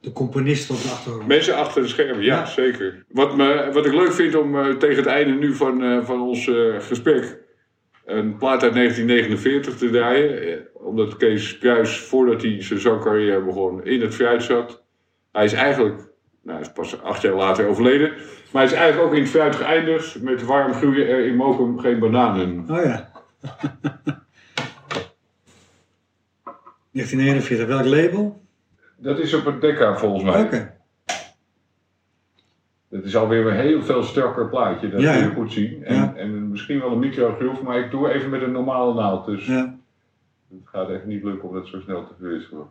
[0.00, 1.26] de componist op de achtergrond.
[1.26, 2.44] Mensen achter de schermen, ja, Ja.
[2.46, 3.04] zeker.
[3.08, 6.50] Wat, me, wat ik leuk vind om eh, tegen het einde nu van, van ons
[6.78, 7.38] gesprek
[8.04, 10.66] een plaat uit 1949 te draaien.
[10.74, 14.84] omdat Kees Pruis, voordat hij zijn zangcarrière begon, in het fruit zat.
[15.32, 16.07] Hij is eigenlijk,
[16.48, 18.08] nou hij is pas acht jaar later overleden.
[18.52, 21.78] Maar hij is eigenlijk ook in het fruit geëindigd met waarom groeien er in Mokum
[21.78, 22.64] geen bananen.
[22.70, 23.10] Oh ja.
[26.92, 28.42] 1941, welk label?
[28.96, 30.42] Dat is op het Decca volgens mij.
[30.42, 30.76] Oké.
[32.88, 35.84] Het is alweer een heel veel strakker plaatje, dat Ja, kun je goed zien.
[35.84, 36.14] En, Ja.
[36.16, 39.26] en misschien wel een microgroef, maar ik doe even met een normale naald.
[39.26, 39.76] Dus Ja.
[40.50, 42.66] het gaat echt niet lukken om dat zo snel te verwisselen.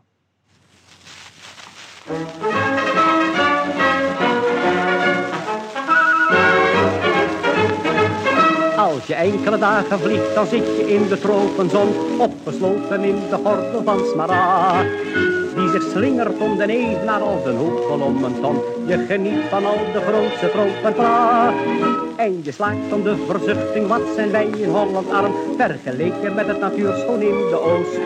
[9.08, 14.00] Je enkele dagen vliegt, dan zit je in de tropenzon, opgesloten in de gordel van
[14.12, 14.88] smaragd.
[15.56, 18.58] Die zich slingert om de evenaar als een hoepel om een ton.
[18.86, 21.56] Je geniet van al de grootste tropenpracht.
[22.16, 26.60] En je slaakt van de verzuchting, wat zijn wij in Holland arm, vergeleken met het
[26.60, 28.00] natuurschoon in de oost.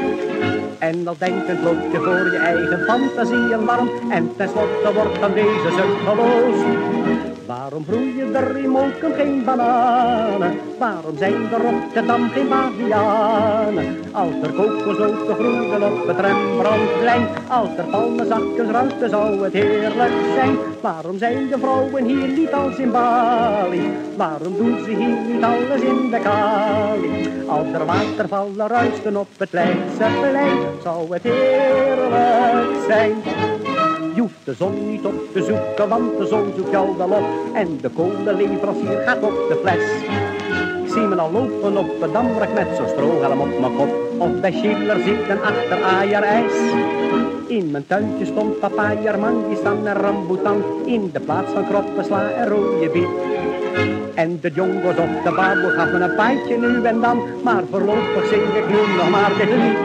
[0.80, 5.34] En al denkend loop je voor je eigen fantasie een warm, en tenslotte wordt dan
[5.34, 7.01] deze zucht geloosd.
[7.52, 10.60] Waarom groeien er in Mokum geen bananen?
[10.80, 11.84] Waarom zijn er op
[12.34, 14.00] geen bavianen?
[14.12, 20.58] Als er kokosnoten groeien op het Rembrandtplein, als er palmenzakjes ruiten zou het heerlijk zijn.
[20.82, 23.82] Waarom zijn de vrouwen hier niet als in Bali?
[24.18, 27.30] Waarom doen ze hier niet alles in de kali?
[27.48, 33.14] Als er watervallen ruisten op het Leidseplein, zou het heerlijk zijn.
[34.14, 37.26] Je hoeft de zon niet op te zoeken, want de zon zoekt jou wel op.
[37.54, 39.84] En de kolenleverancier gaat op de fles.
[40.84, 43.90] Ik zie me al lopen op de damrak met zo'n strohelm op mijn kop.
[44.18, 46.54] Of bij Schiller zitten achter ajarijs.
[47.48, 50.64] In mijn tuintje stond papaja, mangistan en rambutan.
[50.86, 53.08] In de plaats van kroppen sla en rode biet.
[54.16, 57.22] En de jongens op de baboe gaf me een pijtje nu en dan.
[57.44, 59.78] Maar voorlopig zing ik nu nog maar dit lied.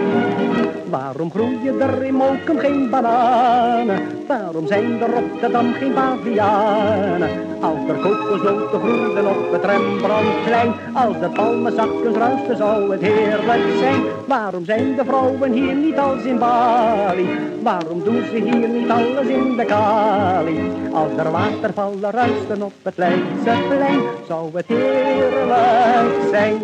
[0.97, 4.01] Waarom groeien er in Mokum geen bananen?
[4.27, 7.31] Waarom zijn er op de geen bavianen?
[7.61, 14.03] Als er kokosnoten groeien op het Rembrandtplein, als de palmenzakjes ruisten zou het heerlijk zijn.
[14.27, 17.27] Waarom zijn de vrouwen hier niet als in Bali?
[17.63, 20.71] Waarom doen ze hier niet alles in de kali?
[20.93, 26.59] Als er watervallen ruisten op het Leidseplein, zou het heerlijk zijn.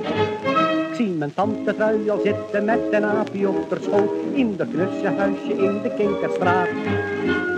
[1.22, 5.52] Mijn tante trui al zitten met een aapje op haar schoot in de knusse huisje
[5.66, 6.68] in de Kinkerstraat.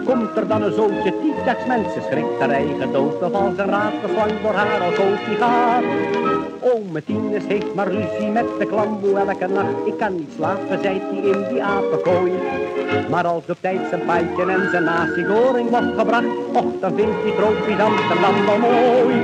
[0.04, 4.32] Komt er dan een zootje typdags mensen schrikt haar eigen dood of als een ratelslang
[4.42, 5.84] door haar als koopje gaat.
[6.60, 9.86] Ome Tines heeft maar ruzie met de klamboe elke nacht.
[9.86, 12.32] Ik kan niet slapen, zei hij in die apenkooi.
[13.10, 17.22] Maar als op tijd zijn pijtje en zijn nasi goreng wordt gebracht, och dan vindt
[17.24, 19.14] die tropisch Amsterdam wel mooi.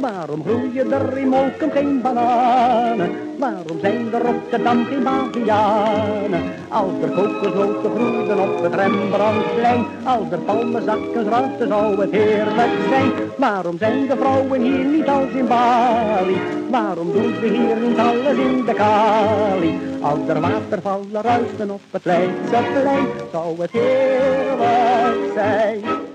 [0.00, 3.10] Waarom groeien er in Mokum geen bananen?
[3.38, 6.42] Waarom zijn er op de Dam geen bavianen?
[6.68, 13.12] Als er kokosnoten groeien op het Rembrandtplein, als er palmenzakjes ruiten zou het heerlijk zijn.
[13.36, 16.36] Waarom zijn de vrouwen hier niet als in Bali?
[16.70, 19.78] Waarom doen ze hier niet alles in de kali?
[20.00, 26.07] Als er watervallen ruisten op het Leidseplein, zou het heerlijk zijn.